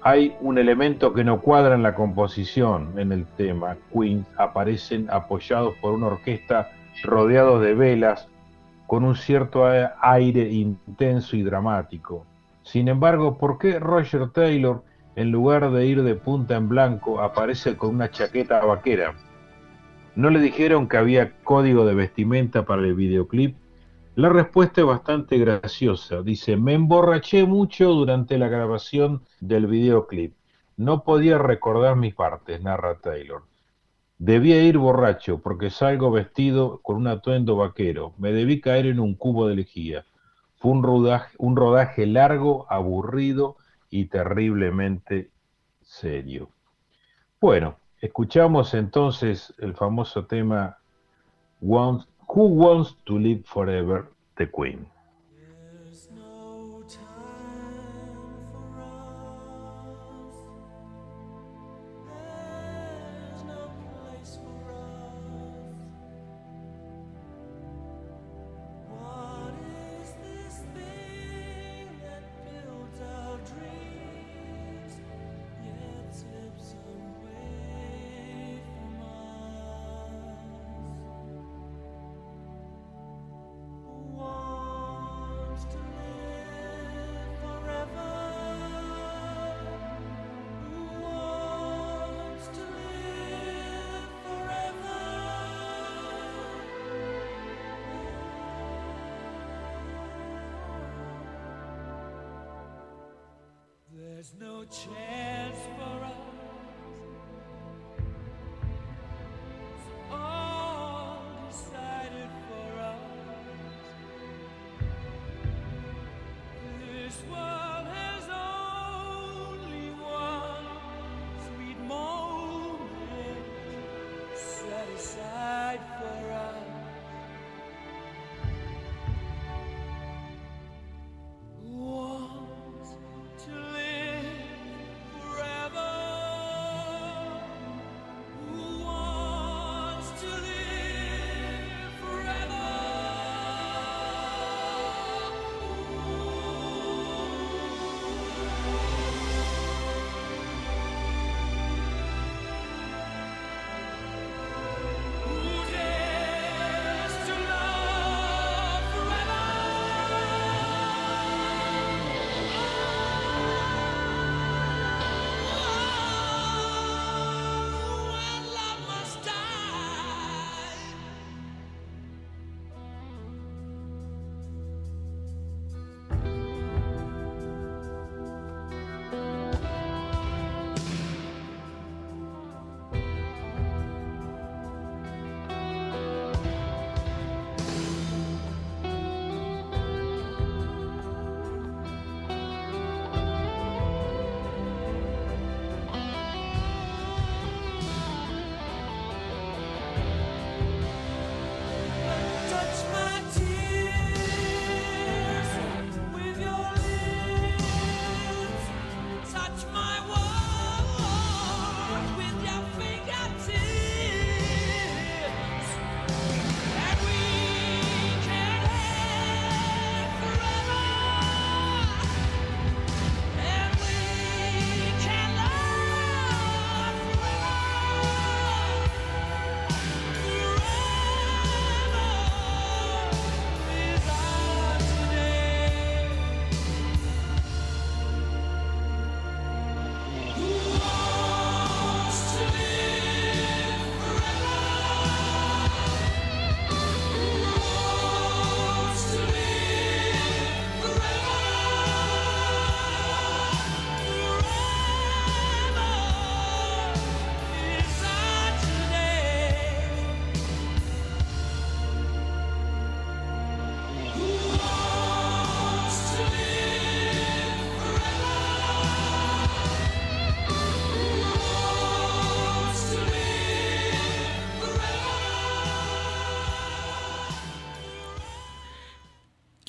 hay 0.00 0.34
un 0.40 0.58
elemento 0.58 1.12
que 1.12 1.22
no 1.22 1.40
cuadra 1.40 1.76
en 1.76 1.82
la 1.84 1.94
composición 1.94 2.98
en 2.98 3.12
el 3.12 3.24
tema. 3.24 3.76
Queen 3.92 4.26
aparecen 4.36 5.08
apoyados 5.10 5.74
por 5.80 5.92
una 5.92 6.08
orquesta 6.08 6.72
rodeados 7.04 7.62
de 7.62 7.74
velas 7.74 8.26
con 8.88 9.04
un 9.04 9.14
cierto 9.14 9.64
aire 10.00 10.50
intenso 10.50 11.36
y 11.36 11.42
dramático. 11.42 12.26
Sin 12.72 12.88
embargo, 12.88 13.36
¿por 13.36 13.58
qué 13.58 13.78
Roger 13.78 14.30
Taylor, 14.30 14.82
en 15.14 15.30
lugar 15.30 15.72
de 15.72 15.84
ir 15.84 16.02
de 16.02 16.14
punta 16.14 16.56
en 16.56 16.70
blanco, 16.70 17.20
aparece 17.20 17.76
con 17.76 17.96
una 17.96 18.10
chaqueta 18.10 18.64
vaquera? 18.64 19.14
¿No 20.16 20.30
le 20.30 20.40
dijeron 20.40 20.88
que 20.88 20.96
había 20.96 21.36
código 21.44 21.84
de 21.84 21.94
vestimenta 21.94 22.64
para 22.64 22.80
el 22.80 22.94
videoclip? 22.94 23.58
La 24.14 24.30
respuesta 24.30 24.80
es 24.80 24.86
bastante 24.86 25.36
graciosa. 25.36 26.22
Dice, 26.22 26.56
me 26.56 26.72
emborraché 26.72 27.44
mucho 27.44 27.90
durante 27.90 28.38
la 28.38 28.48
grabación 28.48 29.20
del 29.40 29.66
videoclip. 29.66 30.34
No 30.78 31.04
podía 31.04 31.36
recordar 31.36 31.96
mis 31.96 32.14
partes, 32.14 32.62
narra 32.62 32.98
Taylor. 33.02 33.42
Debía 34.16 34.62
ir 34.62 34.78
borracho 34.78 35.42
porque 35.42 35.68
salgo 35.68 36.10
vestido 36.10 36.80
con 36.80 36.96
un 36.96 37.08
atuendo 37.08 37.54
vaquero. 37.54 38.14
Me 38.16 38.32
debí 38.32 38.62
caer 38.62 38.86
en 38.86 38.98
un 38.98 39.14
cubo 39.14 39.46
de 39.46 39.56
lejía. 39.56 40.06
Fue 40.62 40.70
un 40.70 40.84
rodaje, 40.84 41.34
un 41.38 41.56
rodaje 41.56 42.06
largo, 42.06 42.66
aburrido 42.70 43.56
y 43.90 44.04
terriblemente 44.04 45.32
serio. 45.80 46.50
Bueno, 47.40 47.78
escuchamos 48.00 48.72
entonces 48.74 49.52
el 49.58 49.74
famoso 49.74 50.26
tema 50.26 50.78
Who 51.60 52.06
Wants 52.28 52.96
to 53.02 53.18
Live 53.18 53.42
Forever, 53.44 54.04
The 54.36 54.48
Queen. 54.52 54.91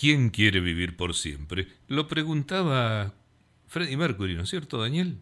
¿Quién 0.04 0.32
quiere 0.32 0.60
vivir 0.60 0.98
por 0.98 1.14
siempre? 1.14 1.66
Lo 1.88 2.10
preguntaba 2.10 3.14
Freddie 3.68 3.96
Mercury, 3.96 4.36
¿no 4.36 4.42
es 4.42 4.50
cierto, 4.50 4.82
Daniel? 4.82 5.18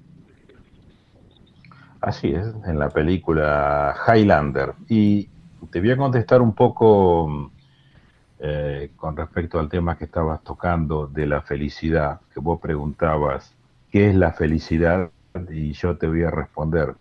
Así 2.02 2.30
es, 2.30 2.48
en 2.66 2.80
la 2.80 2.90
película 2.90 3.96
Highlander. 4.08 4.74
Y 4.90 5.30
te 5.70 5.82
voy 5.82 5.92
a 5.92 5.98
contestar 5.98 6.42
un 6.42 6.56
poco 6.56 7.52
eh, 8.40 8.90
con 8.96 9.16
respecto 9.16 9.60
al 9.60 9.70
tema 9.70 10.00
que 10.00 10.06
estabas 10.06 10.44
tocando 10.44 11.06
de 11.06 11.28
la 11.28 11.44
felicidad, 11.44 12.20
que 12.34 12.40
vos 12.40 12.60
preguntabas, 12.60 13.54
¿qué 13.92 14.10
es 14.10 14.16
la 14.16 14.34
felicidad? 14.34 15.12
Y 15.52 15.74
yo 15.74 15.96
te 15.96 16.08
voy 16.08 16.24
a 16.24 16.32
responder. 16.32 16.96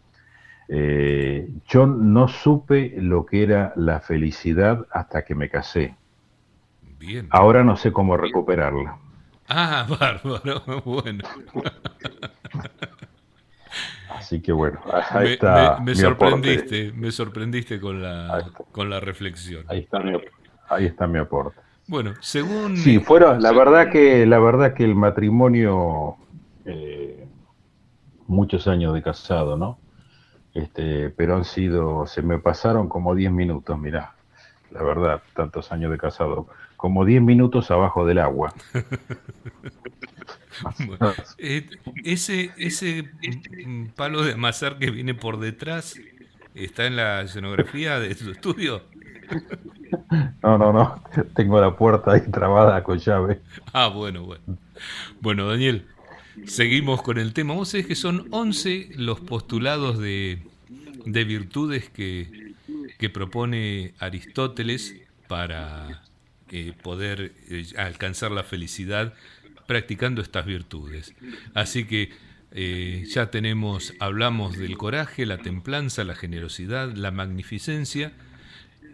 Eh, 0.68 1.48
yo 1.66 1.86
no 1.86 2.28
supe 2.28 2.92
lo 2.98 3.24
que 3.24 3.42
era 3.42 3.72
la 3.74 4.00
felicidad 4.00 4.86
hasta 4.90 5.24
que 5.24 5.34
me 5.34 5.48
casé. 5.48 5.96
Bien. 7.01 7.28
Ahora 7.30 7.64
no 7.64 7.76
sé 7.76 7.92
cómo 7.92 8.16
recuperarla. 8.18 8.98
Ah, 9.48 9.86
bárbaro. 10.01 10.62
Bueno. 10.84 11.24
Así 14.09 14.42
que 14.42 14.53
bueno, 14.53 14.80
ahí 15.11 15.24
Me, 15.24 15.28
está. 15.28 15.42
me- 15.42 15.84
me 15.84 15.94
mi 15.94 16.05
aporte. 16.05 16.44
sorprendiste, 16.44 16.92
me 16.92 17.12
sorprendiste 17.12 17.80
con 17.80 18.03
la, 18.03 18.51
con 18.72 18.90
la 18.90 19.01
reflexión. 19.01 19.64
Ahí 19.68 19.80
está 19.80 20.01
mi, 20.01 20.12
ahí 20.68 20.86
está 20.86 21.07
mi 21.07 21.18
aporte. 21.18 21.61
Bueno, 21.86 22.14
según... 22.20 22.76
Sí, 22.76 22.98
fueron, 23.01 23.42
la 23.42 23.53
verdad 23.53 23.90
que, 23.90 24.26
la 24.26 24.38
verdad 24.38 24.74
que 24.74 24.84
el 24.84 24.94
matrimonio, 24.94 26.16
eh, 26.64 27.26
muchos 28.26 28.66
años 28.68 28.94
de 28.94 29.03
casado, 29.03 29.57
¿no? 29.57 29.78
Este, 30.55 31.11
pero 31.11 31.36
han 31.36 31.44
sido, 31.44 32.07
se 32.07 32.22
me 32.22 32.38
pasaron 32.38 32.88
como 32.88 33.14
10 33.14 33.30
minutos, 33.32 33.78
mirá, 33.78 34.14
la 34.70 34.82
verdad, 34.82 35.22
tantos 35.34 35.70
años 35.72 35.90
de 35.92 35.98
casado, 35.98 36.48
como 36.80 37.04
10 37.04 37.20
minutos 37.20 37.70
abajo 37.70 38.06
del 38.06 38.18
agua. 38.18 38.54
Bueno, 40.78 41.14
eh, 41.38 41.70
ese, 42.04 42.50
ese 42.58 43.08
mm, 43.64 43.86
palo 43.96 44.22
de 44.22 44.34
amasar 44.34 44.78
que 44.78 44.90
viene 44.90 45.14
por 45.14 45.38
detrás 45.38 45.98
está 46.54 46.84
en 46.84 46.96
la 46.96 47.22
escenografía 47.22 47.98
de 47.98 48.14
tu 48.14 48.30
estudio. 48.30 48.82
No, 50.42 50.58
no, 50.58 50.72
no, 50.72 51.02
tengo 51.34 51.60
la 51.60 51.76
puerta 51.76 52.12
ahí 52.12 52.22
trabada 52.30 52.82
con 52.82 52.98
llave. 52.98 53.40
Ah, 53.72 53.88
bueno, 53.88 54.24
bueno. 54.24 54.42
Bueno, 55.20 55.48
Daniel, 55.48 55.86
seguimos 56.46 57.02
con 57.02 57.18
el 57.18 57.32
tema. 57.32 57.54
Vos 57.54 57.70
sabés 57.70 57.86
que 57.86 57.94
son 57.94 58.26
11 58.30 58.90
los 58.96 59.20
postulados 59.20 59.98
de, 59.98 60.42
de 61.06 61.24
virtudes 61.24 61.88
que, 61.90 62.54
que 62.98 63.08
propone 63.08 63.94
Aristóteles 63.98 64.94
para 65.28 66.02
poder 66.82 67.32
eh, 67.48 67.66
alcanzar 67.76 68.30
la 68.30 68.42
felicidad 68.42 69.14
practicando 69.66 70.20
estas 70.22 70.46
virtudes. 70.46 71.14
Así 71.55 71.84
que 71.84 72.11
eh, 72.53 73.05
ya 73.09 73.30
tenemos, 73.30 73.94
hablamos 74.01 74.59
del 74.59 74.76
coraje, 74.76 75.26
la 75.26 75.38
templanza, 75.38 76.05
la 76.05 76.16
generosidad, 76.16 76.92
la 76.94 77.11
magnificencia, 77.11 78.12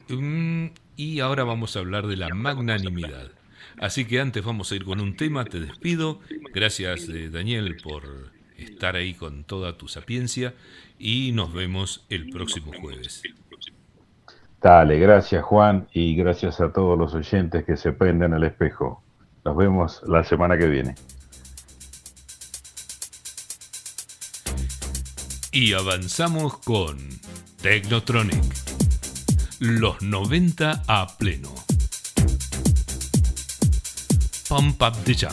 Mm, 0.08 0.68
y 0.96 1.20
ahora 1.20 1.44
vamos 1.44 1.76
a 1.76 1.80
hablar 1.80 2.06
de 2.06 2.16
la 2.16 2.28
magnanimidad. 2.28 3.32
Así 3.78 4.04
que 4.04 4.20
antes 4.20 4.44
vamos 4.44 4.70
a 4.70 4.76
ir 4.76 4.84
con 4.84 5.00
un 5.00 5.16
tema, 5.16 5.44
te 5.44 5.60
despido. 5.60 6.20
Gracias 6.54 7.08
eh, 7.08 7.28
Daniel 7.28 7.76
por 7.82 8.32
estar 8.56 8.96
ahí 8.96 9.14
con 9.14 9.44
toda 9.44 9.76
tu 9.76 9.88
sapiencia 9.88 10.54
y 10.98 11.32
nos 11.32 11.52
vemos 11.52 12.06
el 12.08 12.30
próximo 12.30 12.72
jueves. 12.80 13.22
Dale, 14.66 14.98
gracias 14.98 15.44
Juan 15.44 15.86
y 15.92 16.16
gracias 16.16 16.60
a 16.60 16.72
todos 16.72 16.98
los 16.98 17.14
oyentes 17.14 17.64
que 17.64 17.76
se 17.76 17.92
prenden 17.92 18.34
al 18.34 18.42
espejo. 18.42 19.00
Nos 19.44 19.56
vemos 19.56 20.02
la 20.08 20.24
semana 20.24 20.58
que 20.58 20.66
viene. 20.66 20.96
Y 25.52 25.72
avanzamos 25.72 26.58
con 26.58 26.98
Technotronic. 27.62 28.42
Los 29.60 30.02
90 30.02 30.82
a 30.88 31.16
pleno. 31.16 31.54
Pump 34.48 34.82
up 34.82 34.94
the 35.04 35.14
jam. 35.14 35.30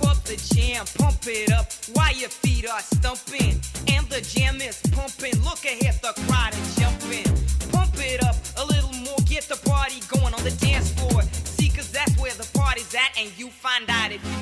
Pump 0.00 0.24
the 0.24 0.36
jam, 0.52 0.84
pump 0.98 1.24
it 1.28 1.52
up 1.52 1.68
while 1.94 2.18
your 2.18 2.30
feet 2.30 2.68
are 2.68 2.82
stumping. 2.82 3.60
And 3.96 4.08
the 4.08 4.20
jam 4.22 4.60
is 4.60 4.80
pumping. 4.90 5.40
Look 5.44 5.64
ahead, 5.64 6.00
the 6.02 6.20
crowd 6.26 6.52
is 6.54 6.74
jumping. 6.74 7.77
It 8.00 8.22
up 8.22 8.36
a 8.56 8.64
little 8.64 8.92
more, 9.04 9.16
get 9.26 9.44
the 9.44 9.56
party 9.68 10.00
going 10.08 10.32
on 10.32 10.42
the 10.44 10.52
dance 10.52 10.92
floor. 10.92 11.22
See, 11.44 11.68
cause 11.68 11.90
that's 11.90 12.16
where 12.18 12.32
the 12.32 12.48
party's 12.56 12.94
at, 12.94 13.10
and 13.18 13.30
you 13.36 13.50
find 13.50 13.84
out 13.90 14.12
if 14.12 14.24
you 14.24 14.37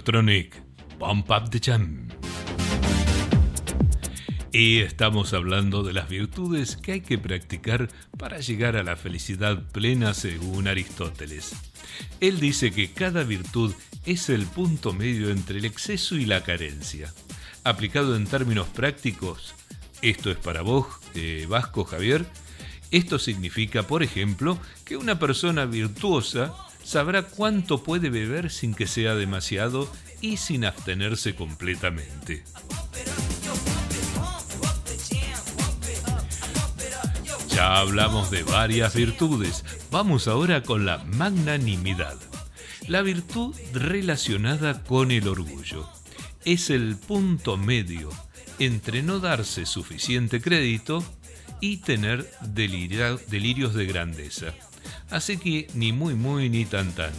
Technotronic, 0.00 0.62
Pump 0.98 1.30
Up 1.30 1.50
the 1.50 1.60
Jam. 1.60 2.08
Y 4.50 4.78
estamos 4.78 5.34
hablando 5.34 5.82
de 5.82 5.92
las 5.92 6.08
virtudes 6.08 6.76
que 6.76 6.92
hay 6.92 7.00
que 7.02 7.18
practicar 7.18 7.88
para 8.16 8.38
llegar 8.38 8.76
a 8.76 8.82
la 8.82 8.96
felicidad 8.96 9.62
plena 9.72 10.14
según 10.14 10.68
Aristóteles. 10.68 11.54
Él 12.20 12.40
dice 12.40 12.70
que 12.70 12.90
cada 12.92 13.24
virtud 13.24 13.74
es 14.06 14.30
el 14.30 14.46
punto 14.46 14.94
medio 14.94 15.30
entre 15.30 15.58
el 15.58 15.66
exceso 15.66 16.16
y 16.16 16.24
la 16.24 16.42
carencia. 16.42 17.12
Aplicado 17.64 18.16
en 18.16 18.26
términos 18.26 18.68
prácticos, 18.68 19.54
esto 20.00 20.30
es 20.30 20.38
para 20.38 20.62
vos, 20.62 20.86
eh, 21.14 21.46
Vasco 21.48 21.84
Javier, 21.84 22.24
esto 22.90 23.18
significa, 23.18 23.82
por 23.82 24.02
ejemplo, 24.02 24.58
que 24.84 24.96
una 24.96 25.18
persona 25.18 25.66
virtuosa 25.66 26.54
sabrá 26.90 27.22
cuánto 27.22 27.84
puede 27.84 28.10
beber 28.10 28.50
sin 28.50 28.74
que 28.74 28.88
sea 28.88 29.14
demasiado 29.14 29.88
y 30.20 30.38
sin 30.38 30.64
abstenerse 30.64 31.36
completamente. 31.36 32.42
Ya 37.48 37.76
hablamos 37.76 38.32
de 38.32 38.42
varias 38.42 38.96
virtudes, 38.96 39.64
vamos 39.92 40.26
ahora 40.26 40.64
con 40.64 40.84
la 40.84 40.98
magnanimidad. 41.04 42.16
La 42.88 43.02
virtud 43.02 43.54
relacionada 43.72 44.82
con 44.82 45.12
el 45.12 45.28
orgullo. 45.28 45.88
Es 46.44 46.70
el 46.70 46.96
punto 46.96 47.56
medio 47.56 48.10
entre 48.58 49.04
no 49.04 49.20
darse 49.20 49.64
suficiente 49.64 50.40
crédito 50.40 51.04
y 51.60 51.76
tener 51.76 52.28
delirios 52.42 53.74
de 53.74 53.86
grandeza. 53.86 54.54
Así 55.10 55.36
que 55.36 55.68
ni 55.74 55.92
muy 55.92 56.14
muy 56.14 56.48
ni 56.48 56.64
tan 56.64 56.92
tan. 56.92 57.12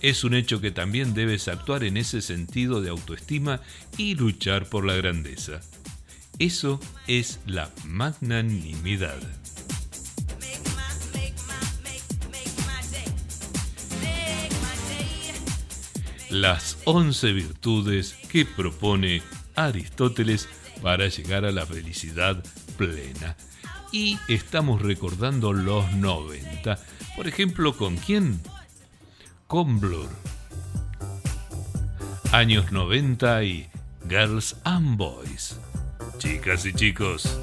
Es 0.00 0.24
un 0.24 0.34
hecho 0.34 0.60
que 0.60 0.70
también 0.70 1.14
debes 1.14 1.48
actuar 1.48 1.84
en 1.84 1.96
ese 1.96 2.20
sentido 2.20 2.80
de 2.82 2.90
autoestima 2.90 3.60
y 3.96 4.14
luchar 4.14 4.68
por 4.68 4.84
la 4.84 4.94
grandeza. 4.94 5.60
Eso 6.38 6.80
es 7.06 7.40
la 7.46 7.70
magnanimidad. 7.84 9.18
Las 16.28 16.78
11 16.84 17.32
virtudes 17.32 18.16
que 18.28 18.44
propone 18.44 19.22
Aristóteles 19.54 20.48
para 20.82 21.06
llegar 21.06 21.44
a 21.44 21.52
la 21.52 21.64
felicidad 21.64 22.42
plena. 22.76 23.36
Y 23.92 24.18
estamos 24.26 24.82
recordando 24.82 25.52
los 25.52 25.92
90. 25.92 26.78
Por 27.16 27.28
ejemplo, 27.28 27.76
¿con 27.76 27.96
quién? 27.96 28.40
Con 29.46 29.78
Blur. 29.78 30.08
Años 32.32 32.72
90 32.72 33.44
y 33.44 33.70
Girls 34.08 34.56
and 34.64 34.96
Boys. 34.96 35.60
Chicas 36.18 36.66
y 36.66 36.72
chicos. 36.72 37.38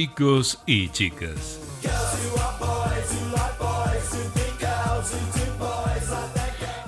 Chicos 0.00 0.58
y 0.64 0.88
chicas. 0.88 1.60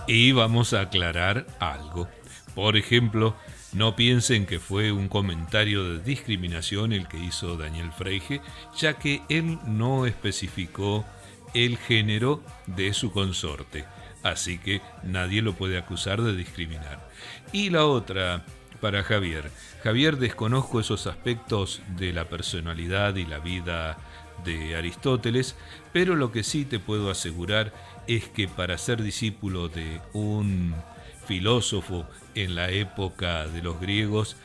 Y 0.07 0.33
vamos 0.33 0.73
a 0.73 0.81
aclarar 0.81 1.47
algo. 1.59 2.09
Por 2.55 2.79
ejemplo, 2.79 3.37
no 3.75 3.97
piensen 3.97 4.47
que 4.47 4.59
fue 4.59 4.93
un 4.93 5.09
comentario 5.09 5.85
de 5.85 6.03
discriminación 6.03 6.95
el 6.95 7.07
que 7.07 7.19
hizo 7.19 7.59
Daniel 7.59 7.93
Freige, 7.93 8.41
ya 8.79 8.95
que 8.95 9.21
él 9.29 9.59
no 9.67 10.07
especificó 10.07 11.05
el 11.53 11.77
género 11.77 12.43
de 12.67 12.95
su 12.95 13.13
consorte, 13.13 13.85
así 14.23 14.57
que 14.57 14.81
nadie 15.03 15.43
lo 15.43 15.53
puede 15.53 15.77
acusar 15.77 16.23
de 16.23 16.35
discriminar. 16.35 17.07
Y 17.53 17.69
la 17.69 17.85
otra, 17.85 18.47
para 18.81 19.03
Javier. 19.03 19.51
Javier, 19.83 20.17
desconozco 20.17 20.79
esos 20.79 21.09
aspectos 21.09 21.83
de 21.97 22.13
la 22.13 22.29
personalidad 22.29 23.17
y 23.17 23.27
la 23.27 23.41
vida 23.41 23.99
de 24.45 24.77
Aristóteles, 24.77 25.57
pero 25.93 26.15
lo 26.15 26.31
que 26.31 26.45
sí 26.45 26.65
te 26.65 26.79
puedo 26.79 27.11
asegurar 27.11 27.73
es 28.07 28.29
que 28.29 28.47
para 28.47 28.79
ser 28.79 29.03
discípulo 29.03 29.69
de 29.69 30.01
un 30.13 30.75
filósofo 31.27 32.07
en 32.35 32.55
la 32.55 32.71
época 32.71 33.49
de 33.49 33.61
los 33.61 33.81
griegos, 33.81 34.37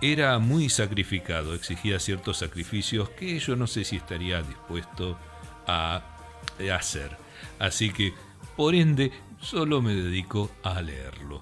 era 0.00 0.38
muy 0.38 0.68
sacrificado, 0.68 1.54
exigía 1.54 1.98
ciertos 1.98 2.38
sacrificios 2.38 3.10
que 3.10 3.36
yo 3.40 3.56
no 3.56 3.66
sé 3.66 3.82
si 3.82 3.96
estaría 3.96 4.42
dispuesto 4.42 5.18
a 5.66 6.02
hacer. 6.72 7.16
Así 7.58 7.90
que, 7.90 8.14
por 8.56 8.76
ende, 8.76 9.10
solo 9.40 9.82
me 9.82 9.94
dedico 9.94 10.52
a 10.62 10.80
leerlo. 10.82 11.40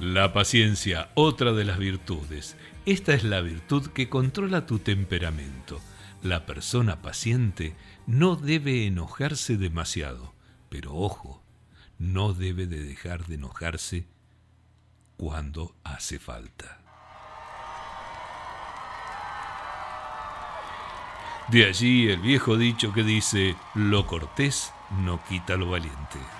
La 0.00 0.32
paciencia, 0.32 1.10
otra 1.14 1.52
de 1.52 1.64
las 1.64 1.76
virtudes. 1.76 2.56
Esta 2.86 3.14
es 3.14 3.24
la 3.24 3.40
virtud 3.40 3.88
que 3.88 4.08
controla 4.08 4.64
tu 4.64 4.78
temperamento. 4.78 5.80
La 6.22 6.46
persona 6.46 7.02
paciente 7.02 7.74
no 8.06 8.36
debe 8.36 8.86
enojarse 8.86 9.56
demasiado, 9.56 10.34
pero 10.68 10.94
ojo, 10.94 11.42
no 11.98 12.32
debe 12.32 12.68
de 12.68 12.80
dejar 12.80 13.26
de 13.26 13.34
enojarse 13.34 14.06
cuando 15.16 15.74
hace 15.82 16.20
falta. 16.20 16.80
De 21.48 21.64
allí 21.64 22.08
el 22.08 22.20
viejo 22.20 22.56
dicho 22.56 22.92
que 22.92 23.02
dice, 23.02 23.56
lo 23.74 24.06
cortés 24.06 24.72
no 24.90 25.20
quita 25.24 25.56
lo 25.56 25.70
valiente. 25.70 26.37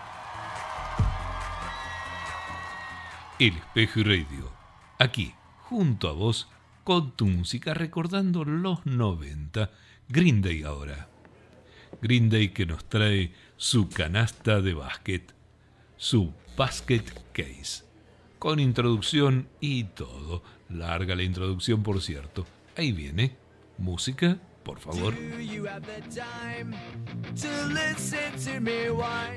El 3.39 3.57
Espejo 3.57 4.01
y 4.01 4.03
Radio, 4.03 4.53
aquí, 4.99 5.33
junto 5.59 6.09
a 6.09 6.13
vos, 6.13 6.49
con 6.83 7.13
tu 7.13 7.27
música, 7.27 7.73
recordando 7.73 8.45
los 8.45 8.85
90, 8.85 9.71
Green 10.09 10.43
Day 10.43 10.65
ahora. 10.65 11.09
Green 12.03 12.31
Day 12.31 12.49
que 12.49 12.67
nos 12.67 12.85
trae 12.89 13.33
su 13.57 13.89
canasta 13.89 14.61
de 14.61 14.75
básquet, 14.75 15.33
su 15.97 16.35
basket 16.57 17.05
case, 17.33 17.85
con 18.41 18.59
introducción 18.59 19.47
y 19.61 19.85
todo. 19.85 20.43
Larga 20.69 21.15
la 21.15 21.23
introducción, 21.23 21.85
por 21.85 22.03
cierto. 22.03 22.45
Ahí 22.77 22.91
viene, 22.91 23.37
música, 23.77 24.37
por 24.65 24.81
favor. 24.81 25.15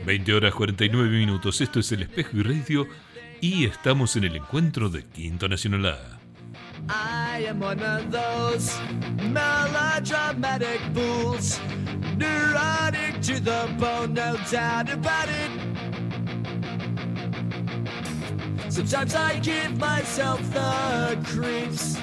20 0.07 0.33
horas 0.33 0.53
49 0.55 1.09
minutos, 1.19 1.61
esto 1.61 1.79
es 1.79 1.91
el 1.91 2.01
Espejo 2.01 2.37
y 2.37 2.41
Radio 2.41 2.87
y 3.41 3.65
estamos 3.65 4.15
en 4.15 4.25
el 4.25 4.35
encuentro 4.35 4.89
de 4.89 5.03
Quinto 5.03 5.49
Nacional 5.49 5.85
A. 5.87 6.19
I 6.89 7.45
am 7.47 7.59
one 7.59 7.81
of 7.81 8.11
those 8.11 8.71
melodramatic 9.31 10.79
fools, 10.93 11.59
neurotic 12.17 13.19
to 13.21 13.39
the 13.39 13.67
bone, 13.79 14.13
no 14.13 14.37
doubt 14.51 14.89
about 14.89 15.27
it. 15.27 15.51
Sometimes 18.69 19.15
I 19.15 19.39
give 19.39 19.77
myself 19.77 20.39
the 20.53 21.17
creeps. 21.25 21.97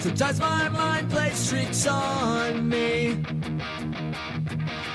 Sometimes 0.00 0.40
my 0.40 0.68
mind 0.70 1.10
plays 1.10 1.48
tricks 1.48 1.86
on 1.86 2.68
me. 2.68 3.22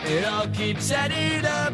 It 0.05 0.25
all 0.25 0.47
keeps 0.47 0.91
adding 0.91 1.45
up. 1.45 1.73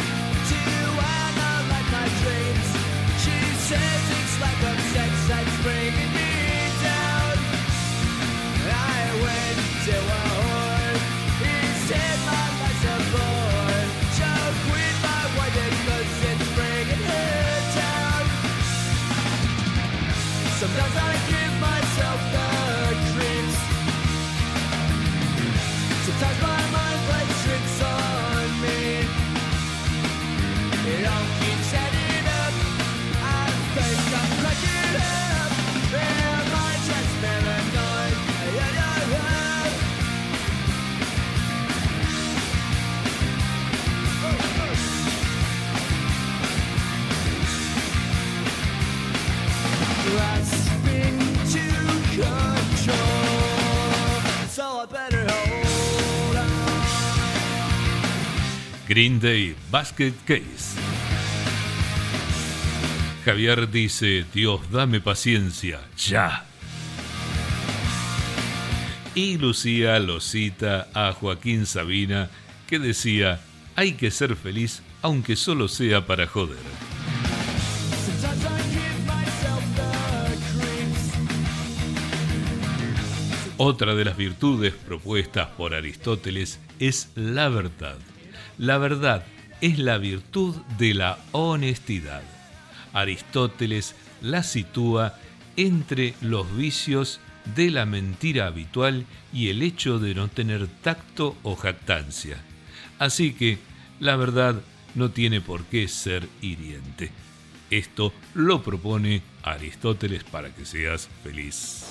Green 58.91 59.21
Day 59.21 59.55
Basket 59.71 60.11
Case. 60.25 60.77
Javier 63.23 63.71
dice, 63.71 64.25
Dios, 64.33 64.69
dame 64.69 64.99
paciencia, 64.99 65.79
ya. 65.95 66.43
Y 69.15 69.37
Lucía 69.37 69.97
lo 69.99 70.19
cita 70.19 70.89
a 70.93 71.13
Joaquín 71.13 71.65
Sabina, 71.65 72.29
que 72.67 72.79
decía, 72.79 73.39
hay 73.77 73.93
que 73.93 74.11
ser 74.11 74.35
feliz 74.35 74.83
aunque 75.01 75.37
solo 75.37 75.69
sea 75.69 76.05
para 76.05 76.27
joder. 76.27 76.57
Otra 83.55 83.95
de 83.95 84.03
las 84.03 84.17
virtudes 84.17 84.73
propuestas 84.73 85.47
por 85.51 85.73
Aristóteles 85.73 86.59
es 86.77 87.09
la 87.15 87.47
verdad. 87.47 87.97
La 88.57 88.77
verdad 88.77 89.25
es 89.61 89.79
la 89.79 89.97
virtud 89.97 90.55
de 90.77 90.93
la 90.93 91.19
honestidad. 91.31 92.23
Aristóteles 92.93 93.95
la 94.21 94.43
sitúa 94.43 95.15
entre 95.57 96.13
los 96.21 96.55
vicios 96.55 97.19
de 97.55 97.71
la 97.71 97.85
mentira 97.85 98.47
habitual 98.47 99.05
y 99.33 99.49
el 99.49 99.61
hecho 99.61 99.99
de 99.99 100.13
no 100.15 100.27
tener 100.27 100.67
tacto 100.67 101.35
o 101.43 101.55
jactancia. 101.55 102.37
Así 102.99 103.33
que 103.33 103.59
la 103.99 104.15
verdad 104.15 104.61
no 104.95 105.11
tiene 105.11 105.41
por 105.41 105.65
qué 105.65 105.87
ser 105.87 106.27
hiriente. 106.41 107.11
Esto 107.69 108.13
lo 108.33 108.61
propone 108.61 109.21
Aristóteles 109.43 110.23
para 110.23 110.53
que 110.53 110.65
seas 110.65 111.09
feliz. 111.23 111.85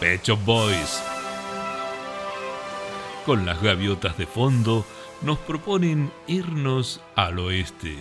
Pet 0.00 0.22
Shop 0.24 0.38
Boys. 0.44 1.17
Con 3.28 3.44
las 3.44 3.60
gaviotas 3.60 4.16
de 4.16 4.24
fondo, 4.24 4.86
nos 5.20 5.36
proponen 5.36 6.10
irnos 6.26 7.02
al 7.14 7.38
oeste. 7.40 7.98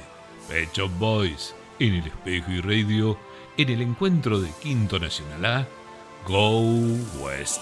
Pet 0.48 0.70
Boys, 0.98 1.54
en 1.80 1.96
el 1.96 2.08
espejo 2.08 2.50
y 2.50 2.62
radio, 2.62 3.20
en 3.58 3.68
el 3.68 3.82
encuentro 3.82 4.40
de 4.40 4.50
Quinto 4.64 5.00
Nacional 5.00 5.46
A, 5.46 5.68
Go 6.26 6.62
West. 7.20 7.62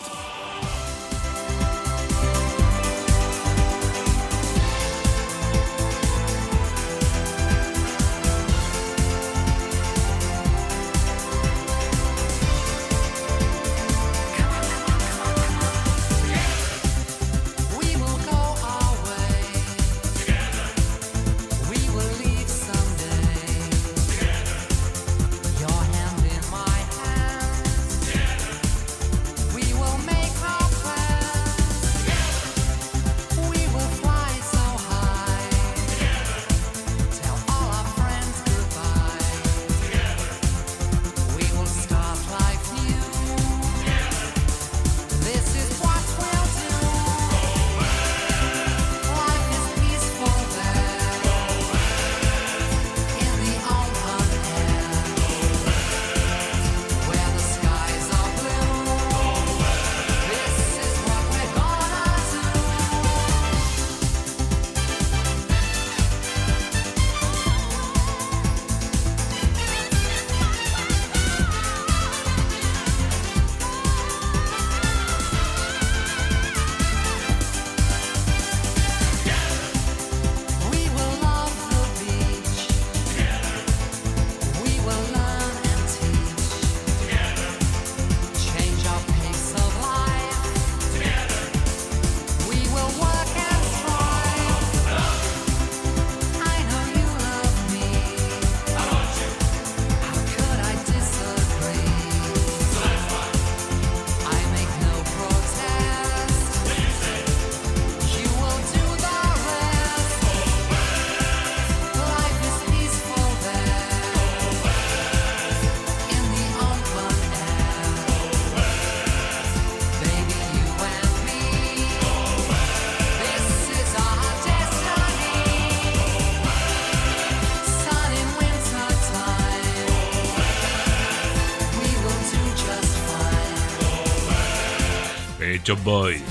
Boys. 135.73 136.21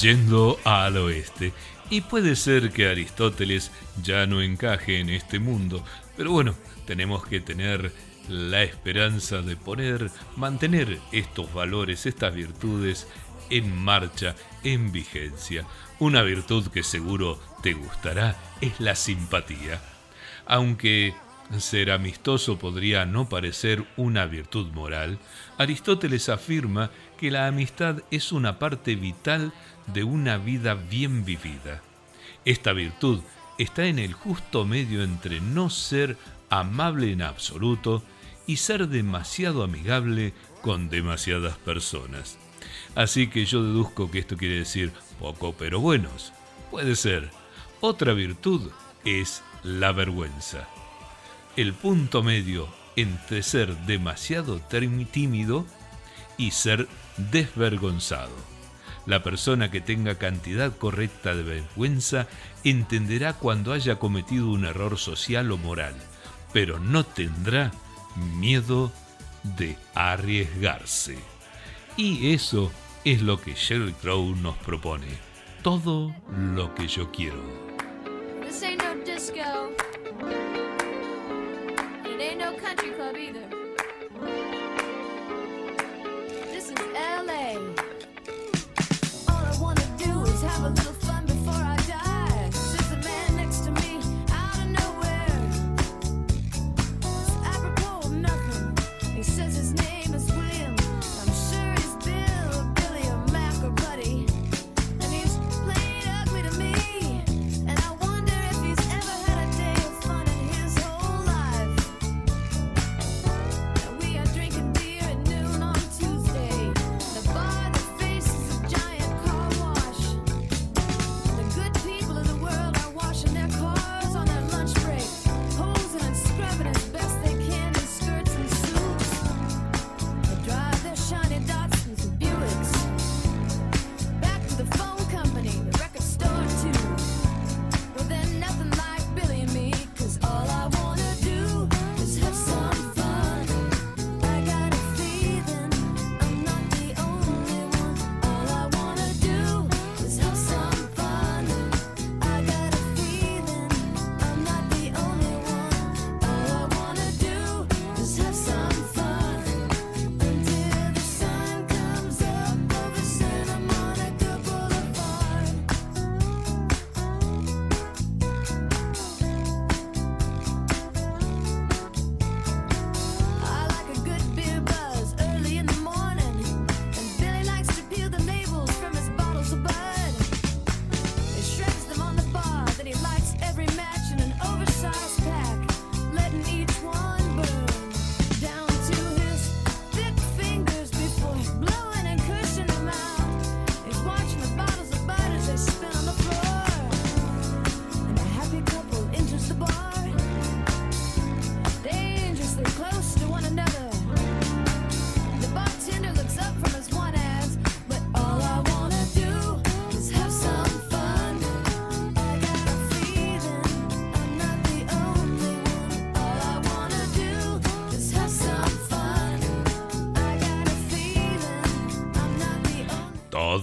Yendo 0.00 0.58
al 0.64 0.96
oeste. 0.96 1.52
Y 1.88 2.00
puede 2.00 2.34
ser 2.34 2.70
que 2.70 2.88
Aristóteles 2.88 3.70
ya 4.02 4.26
no 4.26 4.42
encaje 4.42 4.98
en 4.98 5.10
este 5.10 5.38
mundo, 5.38 5.84
pero 6.16 6.32
bueno, 6.32 6.54
tenemos 6.86 7.24
que 7.26 7.40
tener 7.40 7.92
la 8.28 8.62
esperanza 8.62 9.42
de 9.42 9.56
poner, 9.56 10.10
mantener 10.36 10.98
estos 11.12 11.52
valores, 11.52 12.06
estas 12.06 12.34
virtudes 12.34 13.06
en 13.48 13.76
marcha, 13.76 14.34
en 14.64 14.90
vigencia. 14.92 15.66
Una 15.98 16.22
virtud 16.22 16.68
que 16.68 16.82
seguro 16.82 17.40
te 17.62 17.74
gustará 17.74 18.36
es 18.60 18.80
la 18.80 18.94
simpatía. 18.94 19.80
Aunque 20.46 21.14
ser 21.58 21.90
amistoso 21.90 22.58
podría 22.58 23.04
no 23.04 23.28
parecer 23.28 23.84
una 23.96 24.26
virtud 24.26 24.68
moral, 24.72 25.18
Aristóteles 25.60 26.30
afirma 26.30 26.90
que 27.18 27.30
la 27.30 27.46
amistad 27.46 27.98
es 28.10 28.32
una 28.32 28.58
parte 28.58 28.94
vital 28.94 29.52
de 29.88 30.04
una 30.04 30.38
vida 30.38 30.72
bien 30.72 31.26
vivida. 31.26 31.82
Esta 32.46 32.72
virtud 32.72 33.20
está 33.58 33.84
en 33.84 33.98
el 33.98 34.14
justo 34.14 34.64
medio 34.64 35.02
entre 35.04 35.42
no 35.42 35.68
ser 35.68 36.16
amable 36.48 37.12
en 37.12 37.20
absoluto 37.20 38.02
y 38.46 38.56
ser 38.56 38.88
demasiado 38.88 39.62
amigable 39.62 40.32
con 40.62 40.88
demasiadas 40.88 41.58
personas. 41.58 42.38
Así 42.94 43.26
que 43.26 43.44
yo 43.44 43.62
deduzco 43.62 44.10
que 44.10 44.20
esto 44.20 44.38
quiere 44.38 44.60
decir 44.60 44.92
poco 45.18 45.54
pero 45.58 45.78
buenos. 45.78 46.32
Puede 46.70 46.96
ser. 46.96 47.28
Otra 47.82 48.14
virtud 48.14 48.70
es 49.04 49.42
la 49.62 49.92
vergüenza. 49.92 50.66
El 51.54 51.74
punto 51.74 52.22
medio 52.22 52.79
entre 52.96 53.42
ser 53.42 53.76
demasiado 53.86 54.60
tímido 55.10 55.66
y 56.36 56.52
ser 56.52 56.88
desvergonzado. 57.16 58.34
La 59.06 59.22
persona 59.22 59.70
que 59.70 59.80
tenga 59.80 60.16
cantidad 60.16 60.76
correcta 60.76 61.34
de 61.34 61.42
vergüenza 61.42 62.26
entenderá 62.64 63.32
cuando 63.32 63.72
haya 63.72 63.98
cometido 63.98 64.50
un 64.50 64.64
error 64.64 64.98
social 64.98 65.50
o 65.52 65.56
moral, 65.56 65.94
pero 66.52 66.78
no 66.78 67.04
tendrá 67.04 67.72
miedo 68.36 68.92
de 69.42 69.76
arriesgarse. 69.94 71.18
Y 71.96 72.32
eso 72.32 72.70
es 73.04 73.22
lo 73.22 73.40
que 73.40 73.54
Sheryl 73.54 73.94
Crow 73.94 74.36
nos 74.36 74.56
propone. 74.58 75.08
Todo 75.62 76.14
lo 76.54 76.74
que 76.74 76.86
yo 76.88 77.10
quiero. 77.10 77.42
It 82.20 82.32
ain't 82.32 82.38
no 82.38 82.52
country 82.52 82.90
club 82.90 83.16
either. 83.16 83.48
This 86.52 86.68
is 86.68 86.76
LA. 86.92 87.56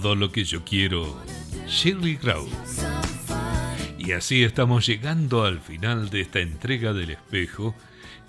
Todo 0.00 0.14
lo 0.14 0.30
que 0.30 0.44
yo 0.44 0.64
quiero. 0.64 1.20
Shirley 1.66 2.18
Crow. 2.18 2.48
Y 3.98 4.12
así 4.12 4.44
estamos 4.44 4.86
llegando 4.86 5.44
al 5.44 5.58
final 5.58 6.08
de 6.08 6.20
esta 6.20 6.38
entrega 6.38 6.92
del 6.92 7.10
espejo 7.10 7.74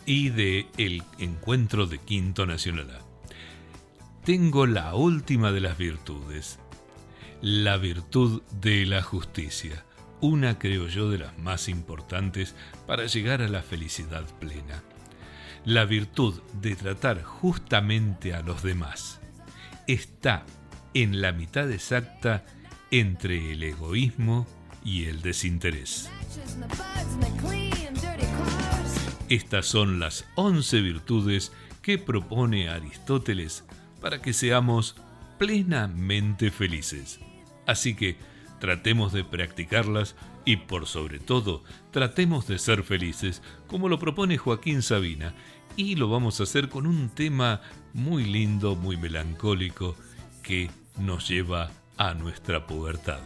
y 0.08 0.30
de 0.30 0.66
el 0.80 1.04
encuentro 1.20 1.86
de 1.86 2.00
Quinto 2.00 2.48
Nacional. 2.48 2.90
Tengo 4.26 4.66
la 4.66 4.96
última 4.96 5.52
de 5.52 5.62
las 5.62 5.78
virtudes, 5.78 6.58
la 7.40 7.78
virtud 7.78 8.42
de 8.62 8.88
la 8.88 9.04
justicia, 9.04 9.86
una 10.22 10.58
creo 10.58 10.88
yo 10.88 11.12
de 11.12 11.20
las 11.20 11.38
más 11.38 11.70
importantes 11.70 12.56
para 12.88 13.06
llegar 13.06 13.44
a 13.44 13.48
la 13.48 13.62
felicidad 13.62 14.26
plena. 14.40 14.82
La 15.66 15.86
virtud 15.86 16.42
de 16.54 16.76
tratar 16.76 17.22
justamente 17.22 18.34
a 18.34 18.42
los 18.42 18.64
demás 18.64 19.22
está 19.86 20.46
en 20.94 21.22
la 21.22 21.32
mitad 21.32 21.72
exacta 21.72 22.46
entre 22.92 23.54
el 23.54 23.64
egoísmo 23.64 24.48
y 24.84 25.06
el 25.06 25.22
desinterés. 25.22 26.10
Estas 29.30 29.66
son 29.68 30.00
las 30.00 30.26
11 30.36 30.82
virtudes 30.82 31.52
que 31.82 31.98
propone 31.98 32.70
Aristóteles 32.70 33.64
para 34.02 34.22
que 34.22 34.34
seamos 34.34 34.96
plenamente 35.38 36.52
felices. 36.52 37.20
Así 37.68 37.96
que 37.96 38.18
tratemos 38.60 39.14
de 39.14 39.24
practicarlas 39.24 40.16
y 40.46 40.58
por 40.58 40.88
sobre 40.88 41.20
todo 41.20 41.64
tratemos 41.92 42.48
de 42.48 42.58
ser 42.58 42.84
felices 42.84 43.42
como 43.68 43.88
lo 43.88 44.00
propone 44.00 44.38
Joaquín 44.38 44.82
Sabina 44.82 45.36
y 45.76 45.96
lo 45.96 46.10
vamos 46.10 46.40
a 46.40 46.44
hacer 46.44 46.70
con 46.70 46.88
un 46.88 47.10
tema 47.10 47.62
muy 47.94 48.26
lindo, 48.26 48.76
muy 48.76 48.98
melancólico 48.98 49.96
que 50.50 50.68
nos 50.98 51.30
lleva 51.30 51.70
a 51.96 52.16
nuestra 52.16 52.66
pubertad. 52.66 53.20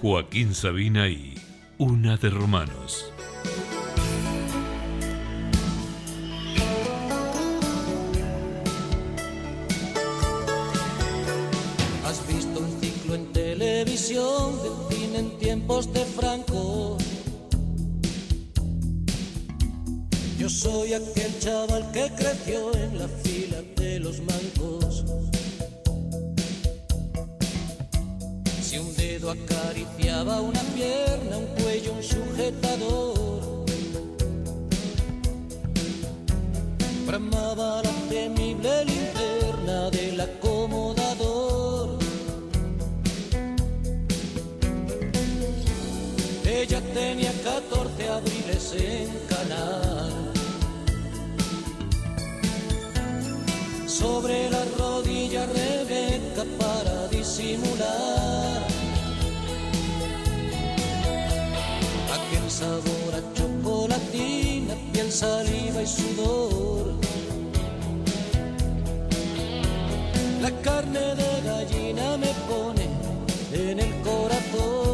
Joaquín 0.00 0.54
Sabina 0.54 1.06
y 1.06 1.34
Una 1.76 2.16
de 2.16 2.30
Romanos. 2.30 3.12
Has 12.06 12.26
visto 12.26 12.60
un 12.60 12.80
ciclo 12.80 13.14
en 13.14 13.30
televisión 13.34 14.54
del 14.62 14.72
fin 14.98 15.16
en 15.16 15.38
tiempos 15.38 15.92
de 15.92 16.02
Franco 16.06 16.96
soy 20.50 20.94
aquel 20.94 21.38
chaval 21.38 21.90
que 21.92 22.10
creció 22.16 22.74
en 22.74 22.98
la 22.98 23.08
fila 23.08 23.62
de 23.76 24.00
los 24.00 24.20
mancos. 24.20 25.04
Si 28.60 28.78
un 28.78 28.94
dedo 28.96 29.30
acariciaba 29.30 30.40
una 30.40 30.60
pierna, 30.74 31.38
un 31.38 31.46
cuello, 31.62 31.92
un 31.92 32.02
sujetador. 32.02 33.64
Bramaba 37.06 37.82
la 37.82 37.92
temible 38.08 38.84
linterna 38.84 39.90
del 39.90 40.20
acomodador. 40.20 41.98
Ella 46.44 46.80
tenía 46.92 47.32
14 47.44 48.08
abriles 48.08 48.74
en 48.76 49.08
canal. 49.28 50.29
Sobre 54.00 54.48
la 54.48 54.64
rodilla 54.78 55.44
Rebeca 55.44 56.44
para 56.58 57.06
disimular 57.08 58.62
aquel 62.16 62.50
sabor 62.50 63.12
a 63.14 63.34
chocolatina, 63.34 64.74
piel, 64.92 65.12
saliva 65.12 65.82
y 65.82 65.86
sudor. 65.86 66.94
La 70.40 70.50
carne 70.62 71.14
de 71.20 71.30
gallina 71.44 72.16
me 72.16 72.32
pone 72.48 72.86
en 73.52 73.80
el 73.80 73.92
corazón. 74.00 74.89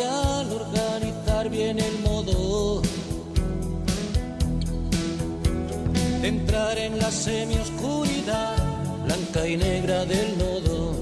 Esencial 0.00 0.52
organizar 0.52 1.48
bien 1.50 1.78
el 1.78 1.98
modo 2.00 2.82
de 6.22 6.28
entrar 6.28 6.78
en 6.78 6.98
la 6.98 7.10
semioscuridad 7.10 8.56
blanca 9.04 9.46
y 9.46 9.56
negra 9.56 10.04
del 10.04 10.38
nodo. 10.38 10.94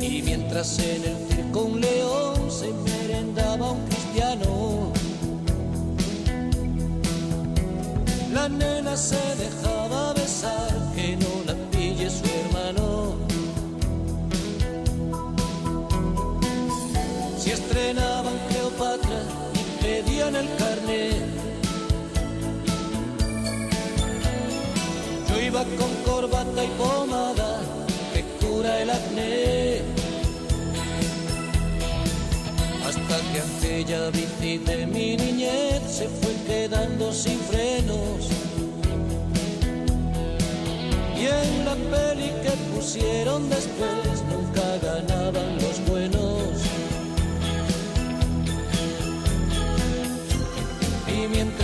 Y 0.00 0.22
mientras 0.22 0.78
en 0.78 1.04
el 1.04 1.16
circo 1.28 1.60
un 1.62 1.80
león 1.80 2.50
se 2.50 2.72
merendaba 2.72 3.72
un 3.72 3.84
cristiano, 3.86 4.92
la 8.32 8.48
nena 8.48 8.96
se 8.96 9.16
dejaba 9.36 9.63
el 20.36 20.48
carnet, 20.56 21.24
yo 25.28 25.40
iba 25.40 25.64
con 25.78 25.92
corbata 26.04 26.64
y 26.64 26.68
pomada 26.78 27.60
que 28.12 28.22
cura 28.40 28.82
el 28.82 28.90
acné. 28.90 29.82
Hasta 32.86 33.16
que 33.30 33.40
aquella 33.48 34.10
bici 34.10 34.58
de 34.58 34.86
mi 34.86 35.16
niñez 35.16 35.82
se 35.86 36.08
fue 36.08 36.34
quedando 36.46 37.12
sin 37.12 37.38
frenos. 37.40 38.28
Y 41.16 41.26
en 41.26 41.64
la 41.64 41.74
peli 41.74 42.30
que 42.42 42.52
pusieron 42.74 43.48
después 43.48 44.03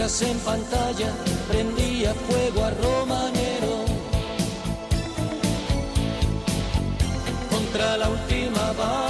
en 0.01 0.39
pantalla 0.39 1.13
prendía 1.47 2.15
fuego 2.15 2.65
a 2.65 2.71
Romanero 2.71 3.85
contra 7.51 7.99
la 7.99 8.09
última 8.09 8.73
valla 8.79 9.10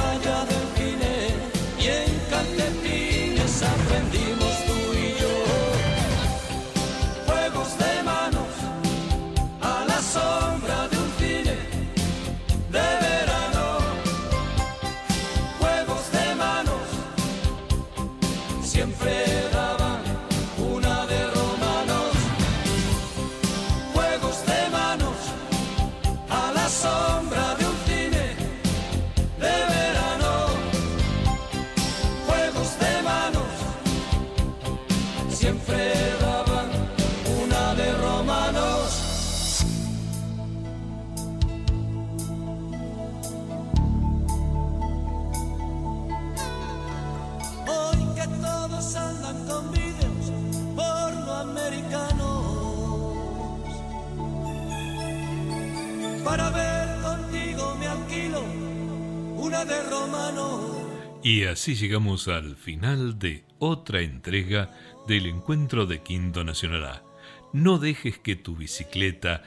Y 61.30 61.44
así 61.44 61.76
llegamos 61.76 62.26
al 62.26 62.56
final 62.56 63.20
de 63.20 63.44
otra 63.60 64.00
entrega 64.00 64.76
del 65.06 65.26
encuentro 65.26 65.86
de 65.86 66.02
Quinto 66.02 66.42
Nacional 66.42 66.84
A. 66.84 67.04
No 67.52 67.78
dejes 67.78 68.18
que 68.18 68.34
tu 68.34 68.56
bicicleta 68.56 69.44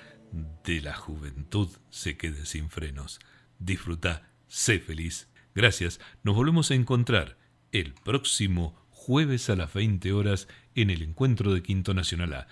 de 0.64 0.80
la 0.80 0.96
juventud 0.96 1.68
se 1.90 2.16
quede 2.16 2.46
sin 2.46 2.70
frenos. 2.70 3.20
Disfruta, 3.60 4.32
sé 4.48 4.80
feliz. 4.80 5.28
Gracias, 5.56 6.00
nos 6.24 6.38
volvemos 6.38 6.72
a 6.72 6.76
encontrar 6.76 7.38
el 7.74 7.94
próximo 7.94 8.88
jueves 8.90 9.50
a 9.50 9.58
las 9.58 9.74
20 9.74 10.14
horas 10.14 10.48
en 10.76 10.90
el 10.90 11.02
encuentro 11.02 11.54
de 11.54 11.64
Quinto 11.64 11.94
Nacional 11.94 12.34
A. 12.34 12.48